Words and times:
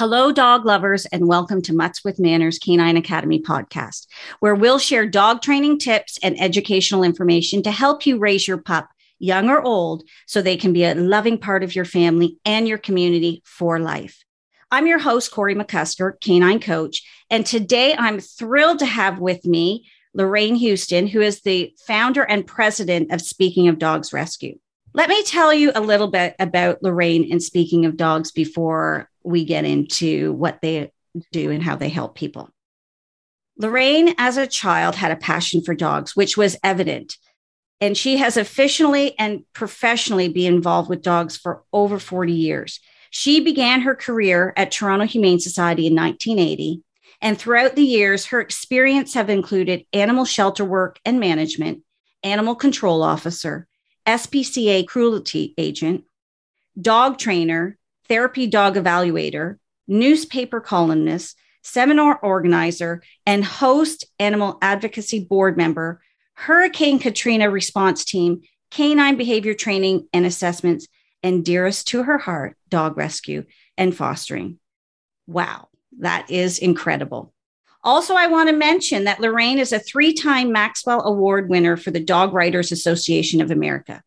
Hello, 0.00 0.32
dog 0.32 0.64
lovers, 0.64 1.04
and 1.04 1.28
welcome 1.28 1.60
to 1.60 1.74
Mutts 1.74 2.02
with 2.02 2.18
Manners 2.18 2.58
Canine 2.58 2.96
Academy 2.96 3.42
podcast, 3.42 4.06
where 4.38 4.54
we'll 4.54 4.78
share 4.78 5.06
dog 5.06 5.42
training 5.42 5.78
tips 5.78 6.18
and 6.22 6.40
educational 6.40 7.02
information 7.02 7.62
to 7.64 7.70
help 7.70 8.06
you 8.06 8.16
raise 8.16 8.48
your 8.48 8.56
pup, 8.56 8.88
young 9.18 9.50
or 9.50 9.60
old, 9.60 10.04
so 10.24 10.40
they 10.40 10.56
can 10.56 10.72
be 10.72 10.84
a 10.84 10.94
loving 10.94 11.36
part 11.36 11.62
of 11.62 11.74
your 11.74 11.84
family 11.84 12.38
and 12.46 12.66
your 12.66 12.78
community 12.78 13.42
for 13.44 13.78
life. 13.78 14.24
I'm 14.70 14.86
your 14.86 15.00
host, 15.00 15.32
Corey 15.32 15.54
McCusker, 15.54 16.18
canine 16.18 16.60
coach, 16.60 17.02
and 17.28 17.44
today 17.44 17.94
I'm 17.94 18.20
thrilled 18.20 18.78
to 18.78 18.86
have 18.86 19.18
with 19.18 19.44
me 19.44 19.86
Lorraine 20.14 20.54
Houston, 20.54 21.08
who 21.08 21.20
is 21.20 21.42
the 21.42 21.74
founder 21.86 22.22
and 22.22 22.46
president 22.46 23.12
of 23.12 23.20
Speaking 23.20 23.68
of 23.68 23.78
Dogs 23.78 24.14
Rescue. 24.14 24.58
Let 24.94 25.10
me 25.10 25.22
tell 25.24 25.52
you 25.52 25.72
a 25.74 25.82
little 25.82 26.08
bit 26.08 26.36
about 26.38 26.82
Lorraine 26.82 27.30
and 27.30 27.42
Speaking 27.42 27.84
of 27.84 27.98
Dogs 27.98 28.32
before 28.32 29.09
we 29.24 29.44
get 29.44 29.64
into 29.64 30.32
what 30.32 30.60
they 30.62 30.92
do 31.32 31.50
and 31.50 31.62
how 31.62 31.76
they 31.76 31.88
help 31.88 32.14
people. 32.14 32.50
Lorraine, 33.56 34.14
as 34.16 34.36
a 34.36 34.46
child, 34.46 34.94
had 34.94 35.12
a 35.12 35.16
passion 35.16 35.62
for 35.62 35.74
dogs, 35.74 36.16
which 36.16 36.36
was 36.36 36.56
evident. 36.64 37.16
And 37.80 37.96
she 37.96 38.18
has 38.18 38.36
officially 38.36 39.18
and 39.18 39.44
professionally 39.52 40.28
been 40.28 40.54
involved 40.54 40.88
with 40.88 41.02
dogs 41.02 41.36
for 41.36 41.62
over 41.72 41.98
40 41.98 42.32
years. 42.32 42.80
She 43.10 43.40
began 43.40 43.80
her 43.82 43.94
career 43.94 44.52
at 44.56 44.70
Toronto 44.70 45.06
Humane 45.06 45.40
Society 45.40 45.86
in 45.86 45.94
1980. 45.94 46.82
And 47.20 47.38
throughout 47.38 47.76
the 47.76 47.84
years, 47.84 48.26
her 48.26 48.40
experience 48.40 49.14
have 49.14 49.28
included 49.28 49.84
animal 49.92 50.24
shelter 50.24 50.64
work 50.64 50.98
and 51.04 51.20
management, 51.20 51.82
animal 52.22 52.54
control 52.54 53.02
officer, 53.02 53.66
SPCA 54.06 54.86
cruelty 54.86 55.54
agent, 55.58 56.04
dog 56.80 57.18
trainer, 57.18 57.76
therapy 58.10 58.48
dog 58.48 58.74
evaluator, 58.74 59.56
newspaper 59.86 60.60
columnist, 60.60 61.38
seminar 61.62 62.18
organizer, 62.18 63.02
and 63.24 63.44
host 63.44 64.04
animal 64.18 64.58
advocacy 64.60 65.20
board 65.20 65.56
member, 65.56 66.02
Hurricane 66.34 66.98
Katrina 66.98 67.48
response 67.48 68.04
team, 68.04 68.42
canine 68.72 69.16
behavior 69.16 69.54
training 69.54 70.08
and 70.12 70.26
assessments, 70.26 70.88
and 71.22 71.44
dearest 71.44 71.86
to 71.88 72.02
her 72.02 72.18
heart, 72.18 72.56
dog 72.68 72.96
rescue 72.96 73.44
and 73.78 73.96
fostering. 73.96 74.58
Wow, 75.28 75.68
that 76.00 76.28
is 76.30 76.58
incredible. 76.58 77.32
Also, 77.84 78.14
I 78.14 78.26
want 78.26 78.48
to 78.48 78.56
mention 78.56 79.04
that 79.04 79.20
Lorraine 79.20 79.60
is 79.60 79.72
a 79.72 79.78
three 79.78 80.14
time 80.14 80.50
Maxwell 80.50 81.02
Award 81.02 81.48
winner 81.48 81.76
for 81.76 81.92
the 81.92 82.00
Dog 82.00 82.34
Writers 82.34 82.72
Association 82.72 83.40
of 83.40 83.52
America. 83.52 84.02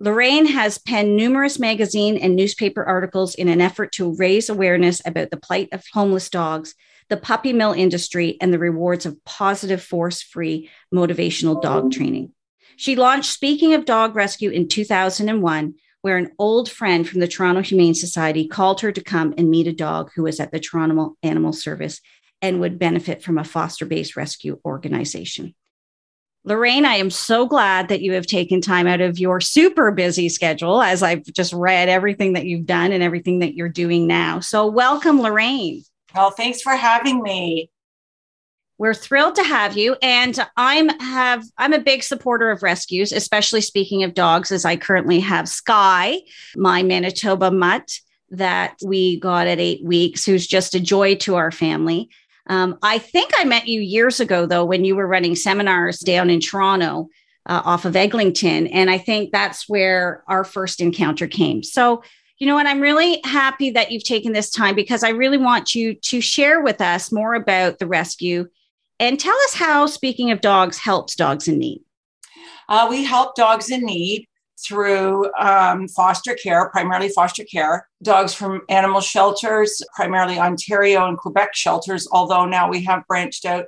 Lorraine 0.00 0.46
has 0.46 0.78
penned 0.78 1.16
numerous 1.16 1.58
magazine 1.58 2.16
and 2.16 2.34
newspaper 2.34 2.82
articles 2.84 3.34
in 3.36 3.48
an 3.48 3.60
effort 3.60 3.92
to 3.92 4.16
raise 4.16 4.48
awareness 4.48 5.00
about 5.06 5.30
the 5.30 5.36
plight 5.36 5.68
of 5.70 5.84
homeless 5.92 6.28
dogs, 6.28 6.74
the 7.08 7.16
puppy 7.16 7.52
mill 7.52 7.72
industry, 7.72 8.36
and 8.40 8.52
the 8.52 8.58
rewards 8.58 9.06
of 9.06 9.24
positive, 9.24 9.80
force 9.80 10.20
free 10.20 10.68
motivational 10.92 11.62
dog 11.62 11.92
training. 11.92 12.32
She 12.76 12.96
launched 12.96 13.30
Speaking 13.30 13.72
of 13.74 13.84
Dog 13.84 14.16
Rescue 14.16 14.50
in 14.50 14.68
2001, 14.68 15.74
where 16.02 16.16
an 16.16 16.32
old 16.40 16.68
friend 16.68 17.08
from 17.08 17.20
the 17.20 17.28
Toronto 17.28 17.62
Humane 17.62 17.94
Society 17.94 18.48
called 18.48 18.80
her 18.80 18.90
to 18.90 19.02
come 19.02 19.32
and 19.38 19.48
meet 19.48 19.68
a 19.68 19.72
dog 19.72 20.10
who 20.16 20.24
was 20.24 20.40
at 20.40 20.50
the 20.50 20.58
Toronto 20.58 21.16
Animal 21.22 21.52
Service 21.52 22.00
and 22.42 22.60
would 22.60 22.80
benefit 22.80 23.22
from 23.22 23.38
a 23.38 23.44
foster 23.44 23.86
based 23.86 24.16
rescue 24.16 24.60
organization. 24.64 25.54
Lorraine, 26.46 26.84
I 26.84 26.96
am 26.96 27.08
so 27.08 27.46
glad 27.46 27.88
that 27.88 28.02
you 28.02 28.12
have 28.12 28.26
taken 28.26 28.60
time 28.60 28.86
out 28.86 29.00
of 29.00 29.18
your 29.18 29.40
super 29.40 29.90
busy 29.90 30.28
schedule 30.28 30.82
as 30.82 31.02
I've 31.02 31.24
just 31.24 31.54
read 31.54 31.88
everything 31.88 32.34
that 32.34 32.44
you've 32.44 32.66
done 32.66 32.92
and 32.92 33.02
everything 33.02 33.38
that 33.38 33.54
you're 33.54 33.70
doing 33.70 34.06
now. 34.06 34.40
So, 34.40 34.66
welcome, 34.66 35.22
Lorraine. 35.22 35.82
Well, 36.14 36.30
thanks 36.30 36.60
for 36.60 36.72
having 36.76 37.22
me. 37.22 37.70
We're 38.76 38.92
thrilled 38.92 39.36
to 39.36 39.42
have 39.42 39.76
you 39.76 39.96
and 40.02 40.38
I'm 40.56 40.88
have 40.98 41.44
I'm 41.56 41.72
a 41.72 41.78
big 41.78 42.02
supporter 42.02 42.50
of 42.50 42.62
rescues, 42.62 43.12
especially 43.12 43.60
speaking 43.60 44.02
of 44.02 44.14
dogs 44.14 44.52
as 44.52 44.64
I 44.64 44.76
currently 44.76 45.20
have 45.20 45.48
Sky, 45.48 46.20
my 46.56 46.82
Manitoba 46.82 47.52
mutt 47.52 48.00
that 48.30 48.76
we 48.84 49.20
got 49.20 49.46
at 49.46 49.60
8 49.60 49.84
weeks 49.84 50.26
who's 50.26 50.46
just 50.46 50.74
a 50.74 50.80
joy 50.80 51.14
to 51.16 51.36
our 51.36 51.52
family. 51.52 52.10
Um, 52.46 52.78
I 52.82 52.98
think 52.98 53.32
I 53.38 53.44
met 53.44 53.68
you 53.68 53.80
years 53.80 54.20
ago, 54.20 54.46
though, 54.46 54.64
when 54.64 54.84
you 54.84 54.96
were 54.96 55.06
running 55.06 55.34
seminars 55.34 56.00
down 56.00 56.30
in 56.30 56.40
Toronto 56.40 57.08
uh, 57.46 57.62
off 57.64 57.84
of 57.84 57.96
Eglinton. 57.96 58.66
And 58.68 58.90
I 58.90 58.98
think 58.98 59.32
that's 59.32 59.68
where 59.68 60.24
our 60.28 60.44
first 60.44 60.80
encounter 60.80 61.26
came. 61.26 61.62
So, 61.62 62.02
you 62.38 62.46
know 62.46 62.54
what? 62.54 62.66
I'm 62.66 62.80
really 62.80 63.20
happy 63.24 63.70
that 63.70 63.90
you've 63.90 64.04
taken 64.04 64.32
this 64.32 64.50
time 64.50 64.74
because 64.74 65.02
I 65.02 65.10
really 65.10 65.38
want 65.38 65.74
you 65.74 65.94
to 65.94 66.20
share 66.20 66.60
with 66.60 66.80
us 66.80 67.12
more 67.12 67.34
about 67.34 67.78
the 67.78 67.86
rescue 67.86 68.48
and 68.98 69.18
tell 69.18 69.36
us 69.44 69.54
how, 69.54 69.86
speaking 69.86 70.30
of 70.30 70.40
dogs, 70.40 70.78
helps 70.78 71.14
dogs 71.14 71.48
in 71.48 71.58
need. 71.58 71.82
Uh, 72.68 72.86
we 72.88 73.04
help 73.04 73.34
dogs 73.34 73.70
in 73.70 73.84
need 73.84 74.26
through 74.66 75.32
um, 75.34 75.88
foster 75.88 76.34
care, 76.34 76.68
primarily 76.70 77.08
foster 77.08 77.44
care, 77.44 77.88
dogs 78.02 78.34
from 78.34 78.62
animal 78.68 79.00
shelters, 79.00 79.82
primarily 79.94 80.38
Ontario 80.38 81.06
and 81.06 81.18
Quebec 81.18 81.54
shelters, 81.54 82.08
although 82.10 82.44
now 82.44 82.68
we 82.68 82.82
have 82.84 83.06
branched 83.06 83.44
out 83.44 83.66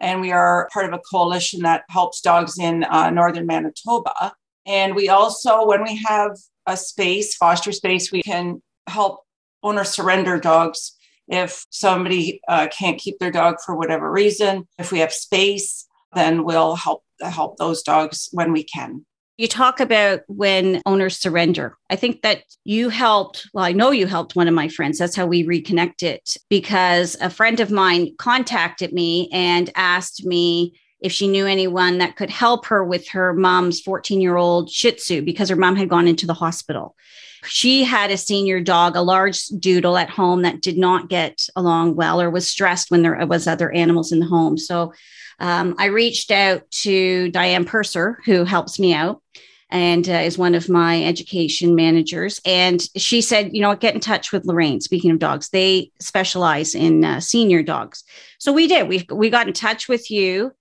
and 0.00 0.20
we 0.20 0.30
are 0.32 0.68
part 0.72 0.86
of 0.86 0.92
a 0.92 1.02
coalition 1.10 1.62
that 1.62 1.84
helps 1.88 2.20
dogs 2.20 2.58
in 2.58 2.84
uh, 2.84 3.10
northern 3.10 3.46
Manitoba. 3.46 4.32
And 4.66 4.94
we 4.94 5.08
also, 5.08 5.66
when 5.66 5.82
we 5.82 5.96
have 6.06 6.36
a 6.66 6.76
space, 6.76 7.34
foster 7.34 7.72
space, 7.72 8.12
we 8.12 8.22
can 8.22 8.62
help 8.86 9.22
owner 9.62 9.84
surrender 9.84 10.38
dogs 10.38 10.94
if 11.26 11.66
somebody 11.70 12.40
uh, 12.48 12.68
can't 12.68 12.98
keep 12.98 13.18
their 13.18 13.30
dog 13.30 13.56
for 13.64 13.74
whatever 13.74 14.10
reason. 14.10 14.68
If 14.78 14.92
we 14.92 15.00
have 15.00 15.12
space, 15.12 15.86
then 16.14 16.44
we'll 16.44 16.76
help 16.76 17.02
help 17.20 17.56
those 17.56 17.82
dogs 17.82 18.28
when 18.32 18.52
we 18.52 18.62
can. 18.62 19.04
You 19.38 19.46
talk 19.46 19.78
about 19.78 20.22
when 20.26 20.82
owners 20.84 21.16
surrender. 21.16 21.76
I 21.88 21.94
think 21.94 22.22
that 22.22 22.42
you 22.64 22.88
helped, 22.88 23.48
well, 23.54 23.64
I 23.64 23.70
know 23.70 23.92
you 23.92 24.08
helped 24.08 24.34
one 24.34 24.48
of 24.48 24.54
my 24.54 24.66
friends. 24.66 24.98
That's 24.98 25.14
how 25.14 25.26
we 25.26 25.44
reconnected 25.44 26.22
because 26.50 27.16
a 27.20 27.30
friend 27.30 27.60
of 27.60 27.70
mine 27.70 28.16
contacted 28.18 28.92
me 28.92 29.28
and 29.32 29.70
asked 29.76 30.26
me 30.26 30.74
if 31.00 31.12
she 31.12 31.28
knew 31.28 31.46
anyone 31.46 31.98
that 31.98 32.16
could 32.16 32.30
help 32.30 32.66
her 32.66 32.84
with 32.84 33.06
her 33.10 33.32
mom's 33.32 33.80
14 33.80 34.20
year 34.20 34.36
old 34.36 34.70
Shih 34.70 34.90
Tzu 34.90 35.22
because 35.22 35.48
her 35.48 35.56
mom 35.56 35.76
had 35.76 35.88
gone 35.88 36.08
into 36.08 36.26
the 36.26 36.34
hospital. 36.34 36.96
She 37.44 37.84
had 37.84 38.10
a 38.10 38.16
senior 38.16 38.60
dog, 38.60 38.96
a 38.96 39.02
large 39.02 39.46
doodle 39.60 39.96
at 39.96 40.10
home 40.10 40.42
that 40.42 40.62
did 40.62 40.76
not 40.76 41.08
get 41.08 41.46
along 41.54 41.94
well 41.94 42.20
or 42.20 42.28
was 42.28 42.48
stressed 42.48 42.90
when 42.90 43.02
there 43.02 43.24
was 43.24 43.46
other 43.46 43.70
animals 43.70 44.10
in 44.10 44.18
the 44.18 44.26
home. 44.26 44.58
So 44.58 44.92
um, 45.38 45.74
I 45.78 45.86
reached 45.86 46.30
out 46.30 46.68
to 46.82 47.30
Diane 47.30 47.64
Purser, 47.64 48.18
who 48.24 48.44
helps 48.44 48.78
me 48.78 48.94
out 48.94 49.22
and 49.70 50.08
uh, 50.08 50.12
is 50.12 50.38
one 50.38 50.54
of 50.54 50.68
my 50.68 51.02
education 51.04 51.74
managers. 51.74 52.40
And 52.44 52.80
she 52.96 53.20
said, 53.20 53.54
you 53.54 53.60
know, 53.60 53.74
get 53.76 53.94
in 53.94 54.00
touch 54.00 54.32
with 54.32 54.46
Lorraine. 54.46 54.80
Speaking 54.80 55.10
of 55.10 55.18
dogs, 55.18 55.50
they 55.50 55.90
specialize 56.00 56.74
in 56.74 57.04
uh, 57.04 57.20
senior 57.20 57.62
dogs. 57.62 58.02
So 58.38 58.52
we 58.52 58.66
did. 58.66 58.88
We 58.88 59.06
we 59.12 59.30
got 59.30 59.46
in 59.46 59.52
touch 59.52 59.88
with 59.88 60.10
you, 60.10 60.52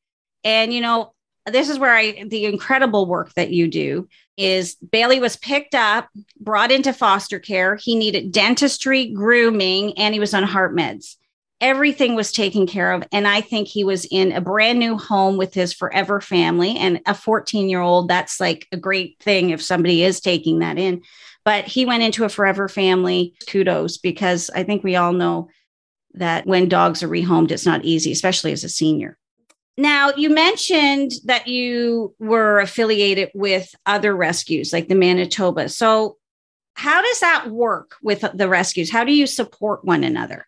and 0.44 0.74
you 0.74 0.82
know, 0.82 1.14
this 1.46 1.70
is 1.70 1.80
where 1.80 1.96
I 1.96 2.24
the 2.28 2.46
incredible 2.46 3.06
work 3.06 3.34
that 3.36 3.52
you 3.52 3.68
do 3.68 4.08
is 4.36 4.76
Bailey 4.76 5.20
was 5.20 5.38
picked 5.38 5.74
up, 5.74 6.10
brought 6.40 6.72
into 6.72 6.94
foster 6.94 7.40
care. 7.40 7.76
He 7.76 7.96
needed 7.96 8.32
dentistry, 8.32 9.12
grooming, 9.12 9.98
and 9.98 10.14
he 10.14 10.20
was 10.20 10.34
on 10.34 10.44
heart 10.44 10.76
meds 10.76 11.16
everything 11.60 12.16
was 12.16 12.32
taken 12.32 12.68
care 12.68 12.92
of. 12.92 13.04
And 13.12 13.28
I 13.28 13.42
think 13.42 13.68
he 13.68 13.84
was 13.84 14.06
in 14.06 14.32
a 14.32 14.42
brand 14.42 14.80
new 14.80 14.98
home 14.98 15.38
with 15.38 15.54
his 15.54 15.74
forever 15.74 16.22
family 16.22 16.78
and 16.78 17.02
a 17.06 17.14
14 17.14 17.70
year 17.70 17.82
old. 17.82 18.08
That's 18.08 18.40
like 18.40 18.68
a 18.72 18.78
great 18.78 19.18
thing 19.20 19.50
if 19.50 19.62
somebody 19.62 20.04
is 20.04 20.20
taking 20.20 20.60
that 20.60 20.78
in. 20.78 21.02
But 21.44 21.66
he 21.66 21.86
went 21.86 22.04
into 22.04 22.26
a 22.26 22.30
forever 22.30 22.68
family. 22.68 23.34
Kudos, 23.48 23.98
because 23.98 24.50
I 24.54 24.64
think 24.64 24.84
we 24.84 24.96
all 24.96 25.14
know 25.14 25.50
that 26.14 26.46
when 26.46 26.70
dogs 26.70 27.02
are 27.02 27.08
rehomed, 27.08 27.52
it's 27.52 27.66
not 27.66 27.86
easy, 27.86 28.12
especially 28.12 28.52
as 28.52 28.64
a 28.64 28.70
senior. 28.70 29.18
Now, 29.78 30.12
you 30.18 30.32
mentioned 30.32 31.12
that 31.26 31.48
you 31.48 32.16
were 32.20 32.60
affiliated 32.60 33.30
with 33.36 33.74
other 33.86 34.16
rescues 34.16 34.74
like 34.74 34.88
the 34.88 34.96
Manitoba. 34.96 35.70
So, 35.70 36.18
how 36.74 37.02
does 37.02 37.20
that 37.20 37.50
work 37.50 37.96
with 38.02 38.26
the 38.34 38.50
rescues? 38.50 38.92
How 38.92 39.04
do 39.04 39.14
you 39.14 39.28
support 39.28 39.86
one 39.86 40.04
another? 40.04 40.47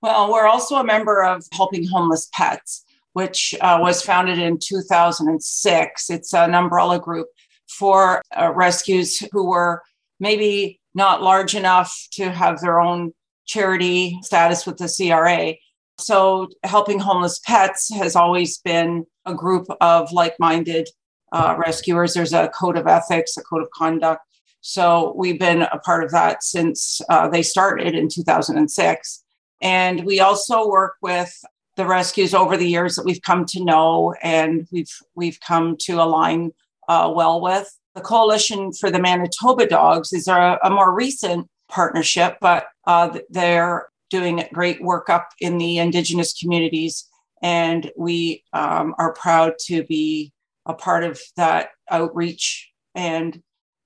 Well, 0.00 0.32
we're 0.32 0.46
also 0.46 0.76
a 0.76 0.84
member 0.84 1.24
of 1.24 1.44
Helping 1.52 1.86
Homeless 1.88 2.28
Pets, 2.32 2.84
which 3.14 3.52
uh, 3.60 3.78
was 3.80 4.00
founded 4.00 4.38
in 4.38 4.58
2006. 4.58 6.10
It's 6.10 6.34
an 6.34 6.54
umbrella 6.54 7.00
group 7.00 7.26
for 7.68 8.22
uh, 8.38 8.52
rescues 8.54 9.18
who 9.32 9.48
were 9.48 9.82
maybe 10.20 10.80
not 10.94 11.22
large 11.22 11.56
enough 11.56 12.06
to 12.12 12.30
have 12.30 12.60
their 12.60 12.80
own 12.80 13.12
charity 13.46 14.16
status 14.22 14.66
with 14.66 14.76
the 14.76 14.88
CRA. 14.88 15.54
So, 15.98 16.48
Helping 16.62 17.00
Homeless 17.00 17.40
Pets 17.40 17.92
has 17.94 18.14
always 18.14 18.58
been 18.58 19.04
a 19.26 19.34
group 19.34 19.66
of 19.80 20.12
like 20.12 20.36
minded 20.38 20.88
uh, 21.32 21.56
rescuers. 21.58 22.14
There's 22.14 22.32
a 22.32 22.48
code 22.50 22.78
of 22.78 22.86
ethics, 22.86 23.36
a 23.36 23.42
code 23.42 23.62
of 23.62 23.70
conduct. 23.72 24.22
So, 24.60 25.12
we've 25.16 25.40
been 25.40 25.62
a 25.62 25.78
part 25.78 26.04
of 26.04 26.12
that 26.12 26.44
since 26.44 27.00
uh, 27.08 27.28
they 27.28 27.42
started 27.42 27.96
in 27.96 28.08
2006. 28.08 29.24
And 29.60 30.04
we 30.04 30.20
also 30.20 30.68
work 30.68 30.94
with 31.02 31.44
the 31.76 31.86
rescues 31.86 32.34
over 32.34 32.56
the 32.56 32.68
years 32.68 32.96
that 32.96 33.04
we've 33.04 33.22
come 33.22 33.44
to 33.46 33.64
know 33.64 34.14
and 34.22 34.66
we've 34.72 34.92
we've 35.14 35.38
come 35.40 35.76
to 35.78 36.02
align 36.02 36.52
uh, 36.88 37.12
well 37.14 37.40
with. 37.40 37.72
The 37.94 38.00
Coalition 38.00 38.72
for 38.72 38.90
the 38.90 38.98
Manitoba 38.98 39.66
Dogs 39.66 40.12
is 40.12 40.28
a, 40.28 40.58
a 40.62 40.70
more 40.70 40.92
recent 40.92 41.48
partnership, 41.68 42.38
but 42.40 42.66
uh, 42.86 43.18
they're 43.30 43.88
doing 44.10 44.44
great 44.52 44.82
work 44.82 45.08
up 45.08 45.30
in 45.40 45.58
the 45.58 45.78
Indigenous 45.78 46.32
communities. 46.38 47.06
And 47.42 47.90
we 47.96 48.44
um, 48.52 48.94
are 48.98 49.12
proud 49.12 49.54
to 49.66 49.84
be 49.84 50.32
a 50.66 50.74
part 50.74 51.04
of 51.04 51.20
that 51.36 51.70
outreach 51.90 52.70
and 52.94 53.42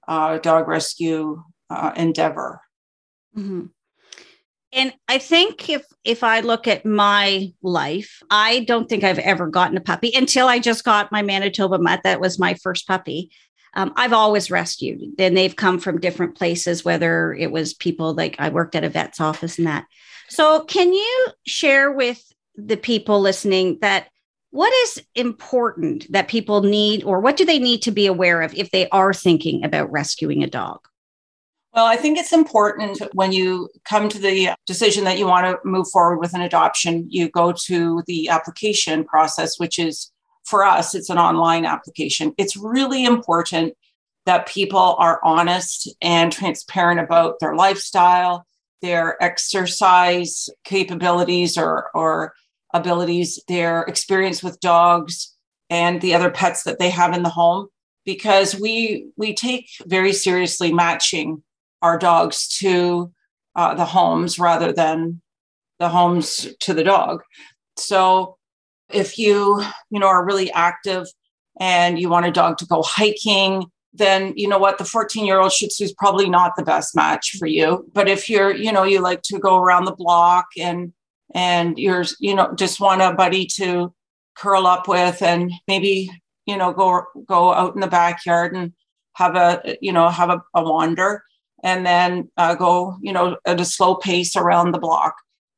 uh, 0.08 0.38
dog 0.38 0.68
rescue 0.68 1.42
uh, 1.70 1.92
endeavor. 1.96 2.60
Mm-hmm. 3.36 3.66
And 4.72 4.92
I 5.06 5.18
think 5.18 5.68
if 5.68 5.84
if 6.04 6.24
I 6.24 6.40
look 6.40 6.66
at 6.66 6.86
my 6.86 7.52
life, 7.62 8.22
I 8.30 8.60
don't 8.60 8.88
think 8.88 9.04
I've 9.04 9.18
ever 9.18 9.46
gotten 9.46 9.76
a 9.76 9.82
puppy 9.82 10.12
until 10.14 10.48
I 10.48 10.58
just 10.58 10.84
got 10.84 11.12
my 11.12 11.22
Manitoba 11.22 11.78
mutt. 11.78 12.00
That 12.04 12.20
was 12.20 12.38
my 12.38 12.54
first 12.54 12.86
puppy. 12.86 13.30
Um, 13.74 13.92
I've 13.96 14.12
always 14.12 14.50
rescued, 14.50 15.00
and 15.18 15.36
they've 15.36 15.56
come 15.56 15.78
from 15.78 16.00
different 16.00 16.36
places. 16.36 16.84
Whether 16.84 17.34
it 17.34 17.50
was 17.50 17.74
people 17.74 18.14
like 18.14 18.36
I 18.38 18.48
worked 18.48 18.74
at 18.74 18.84
a 18.84 18.88
vet's 18.88 19.20
office 19.20 19.58
and 19.58 19.66
that. 19.66 19.84
So, 20.28 20.64
can 20.64 20.92
you 20.92 21.26
share 21.46 21.92
with 21.92 22.22
the 22.56 22.76
people 22.76 23.20
listening 23.20 23.78
that 23.82 24.08
what 24.50 24.72
is 24.84 25.02
important 25.14 26.10
that 26.12 26.28
people 26.28 26.62
need, 26.62 27.04
or 27.04 27.20
what 27.20 27.36
do 27.36 27.44
they 27.44 27.58
need 27.58 27.82
to 27.82 27.90
be 27.90 28.06
aware 28.06 28.40
of 28.40 28.54
if 28.54 28.70
they 28.70 28.88
are 28.88 29.12
thinking 29.12 29.64
about 29.64 29.92
rescuing 29.92 30.42
a 30.42 30.46
dog? 30.46 30.80
Well, 31.74 31.86
I 31.86 31.96
think 31.96 32.18
it's 32.18 32.34
important 32.34 33.00
when 33.14 33.32
you 33.32 33.70
come 33.86 34.10
to 34.10 34.18
the 34.18 34.50
decision 34.66 35.04
that 35.04 35.18
you 35.18 35.26
want 35.26 35.46
to 35.46 35.58
move 35.66 35.88
forward 35.88 36.18
with 36.18 36.34
an 36.34 36.42
adoption, 36.42 37.06
you 37.08 37.30
go 37.30 37.52
to 37.64 38.02
the 38.06 38.28
application 38.28 39.04
process, 39.04 39.58
which 39.58 39.78
is 39.78 40.10
for 40.44 40.64
us, 40.64 40.94
it's 40.94 41.08
an 41.08 41.16
online 41.16 41.64
application. 41.64 42.34
It's 42.36 42.58
really 42.58 43.06
important 43.06 43.74
that 44.26 44.46
people 44.46 44.96
are 44.98 45.18
honest 45.24 45.88
and 46.02 46.30
transparent 46.30 47.00
about 47.00 47.40
their 47.40 47.56
lifestyle, 47.56 48.46
their 48.82 49.22
exercise 49.22 50.50
capabilities 50.64 51.56
or, 51.56 51.88
or 51.94 52.34
abilities, 52.74 53.42
their 53.48 53.82
experience 53.82 54.42
with 54.42 54.60
dogs 54.60 55.34
and 55.70 56.02
the 56.02 56.14
other 56.14 56.30
pets 56.30 56.64
that 56.64 56.78
they 56.78 56.90
have 56.90 57.14
in 57.14 57.22
the 57.22 57.30
home 57.30 57.68
because 58.04 58.58
we 58.58 59.06
we 59.16 59.32
take 59.32 59.68
very 59.86 60.12
seriously 60.12 60.72
matching 60.72 61.42
our 61.82 61.98
dogs 61.98 62.48
to 62.58 63.12
uh, 63.54 63.74
the 63.74 63.84
homes 63.84 64.38
rather 64.38 64.72
than 64.72 65.20
the 65.78 65.88
homes 65.88 66.48
to 66.60 66.72
the 66.72 66.84
dog. 66.84 67.22
So 67.76 68.38
if 68.90 69.18
you, 69.18 69.62
you 69.90 69.98
know, 69.98 70.06
are 70.06 70.24
really 70.24 70.50
active 70.52 71.06
and 71.60 71.98
you 71.98 72.08
want 72.08 72.26
a 72.26 72.30
dog 72.30 72.58
to 72.58 72.66
go 72.66 72.82
hiking, 72.82 73.66
then 73.92 74.32
you 74.36 74.48
know 74.48 74.58
what 74.58 74.78
the 74.78 74.84
14 74.84 75.26
year 75.26 75.40
old 75.40 75.52
Shih 75.52 75.68
Tzu 75.68 75.84
is 75.84 75.92
probably 75.92 76.30
not 76.30 76.56
the 76.56 76.62
best 76.62 76.96
match 76.96 77.36
for 77.38 77.46
you. 77.46 77.90
But 77.92 78.08
if 78.08 78.30
you're, 78.30 78.54
you 78.54 78.72
know, 78.72 78.84
you 78.84 79.00
like 79.00 79.22
to 79.22 79.38
go 79.38 79.58
around 79.58 79.84
the 79.84 79.94
block 79.94 80.46
and 80.58 80.92
and 81.34 81.78
you're, 81.78 82.04
you 82.20 82.34
know, 82.34 82.54
just 82.54 82.80
want 82.80 83.02
a 83.02 83.12
buddy 83.12 83.46
to 83.56 83.92
curl 84.34 84.66
up 84.66 84.88
with 84.88 85.22
and 85.22 85.50
maybe, 85.66 86.10
you 86.46 86.56
know, 86.56 86.72
go 86.72 87.04
go 87.26 87.52
out 87.52 87.74
in 87.74 87.80
the 87.80 87.86
backyard 87.86 88.54
and 88.54 88.72
have 89.14 89.36
a, 89.36 89.76
you 89.82 89.92
know, 89.92 90.08
have 90.08 90.30
a, 90.30 90.42
a 90.54 90.62
wander 90.62 91.22
and 91.62 91.86
then 91.86 92.30
uh, 92.36 92.54
go, 92.54 92.96
you 93.00 93.12
know, 93.12 93.36
at 93.46 93.60
a 93.60 93.64
slow 93.64 93.94
pace 93.94 94.36
around 94.36 94.72
the 94.72 94.78
block 94.78 95.14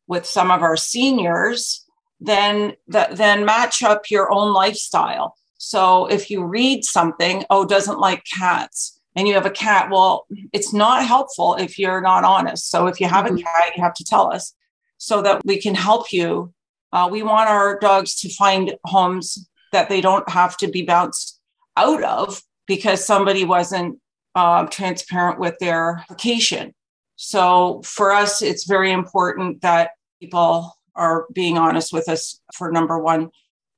with 0.06 0.26
some 0.26 0.50
of 0.50 0.62
our 0.62 0.76
seniors, 0.76 1.84
then 2.20 2.74
that 2.88 3.16
then 3.16 3.44
match 3.44 3.82
up 3.82 4.10
your 4.10 4.32
own 4.32 4.52
lifestyle. 4.52 5.34
So 5.58 6.06
if 6.06 6.30
you 6.30 6.44
read 6.44 6.84
something, 6.84 7.44
oh, 7.48 7.64
doesn't 7.64 7.98
like 7.98 8.24
cats, 8.24 9.00
and 9.16 9.28
you 9.28 9.34
have 9.34 9.46
a 9.46 9.50
cat, 9.50 9.90
well, 9.90 10.26
it's 10.52 10.72
not 10.72 11.06
helpful 11.06 11.54
if 11.54 11.78
you're 11.78 12.00
not 12.00 12.24
honest. 12.24 12.70
So 12.70 12.86
if 12.86 13.00
you 13.00 13.08
have 13.08 13.26
mm-hmm. 13.26 13.36
a 13.36 13.42
cat, 13.42 13.76
you 13.76 13.82
have 13.82 13.94
to 13.94 14.04
tell 14.04 14.32
us 14.32 14.54
so 14.98 15.22
that 15.22 15.44
we 15.44 15.60
can 15.60 15.74
help 15.74 16.12
you. 16.12 16.52
Uh, 16.92 17.08
we 17.10 17.22
want 17.22 17.48
our 17.48 17.78
dogs 17.78 18.14
to 18.20 18.28
find 18.28 18.74
homes 18.84 19.48
that 19.72 19.88
they 19.88 20.00
don't 20.00 20.28
have 20.28 20.56
to 20.58 20.68
be 20.68 20.82
bounced 20.82 21.40
out 21.76 22.02
of 22.02 22.42
because 22.66 23.04
somebody 23.04 23.44
wasn't 23.44 23.98
uh, 24.34 24.66
transparent 24.66 25.38
with 25.38 25.58
their 25.58 25.98
application. 25.98 26.74
So 27.16 27.82
for 27.84 28.12
us, 28.12 28.42
it's 28.42 28.64
very 28.64 28.90
important 28.90 29.62
that 29.62 29.90
people 30.20 30.76
are 30.94 31.26
being 31.32 31.58
honest 31.58 31.92
with 31.92 32.08
us 32.08 32.40
for 32.54 32.70
number 32.70 32.98
one, 32.98 33.30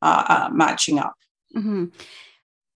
uh, 0.02 0.24
uh, 0.28 0.48
matching 0.52 0.98
up. 0.98 1.14
Mm-hmm. 1.54 1.86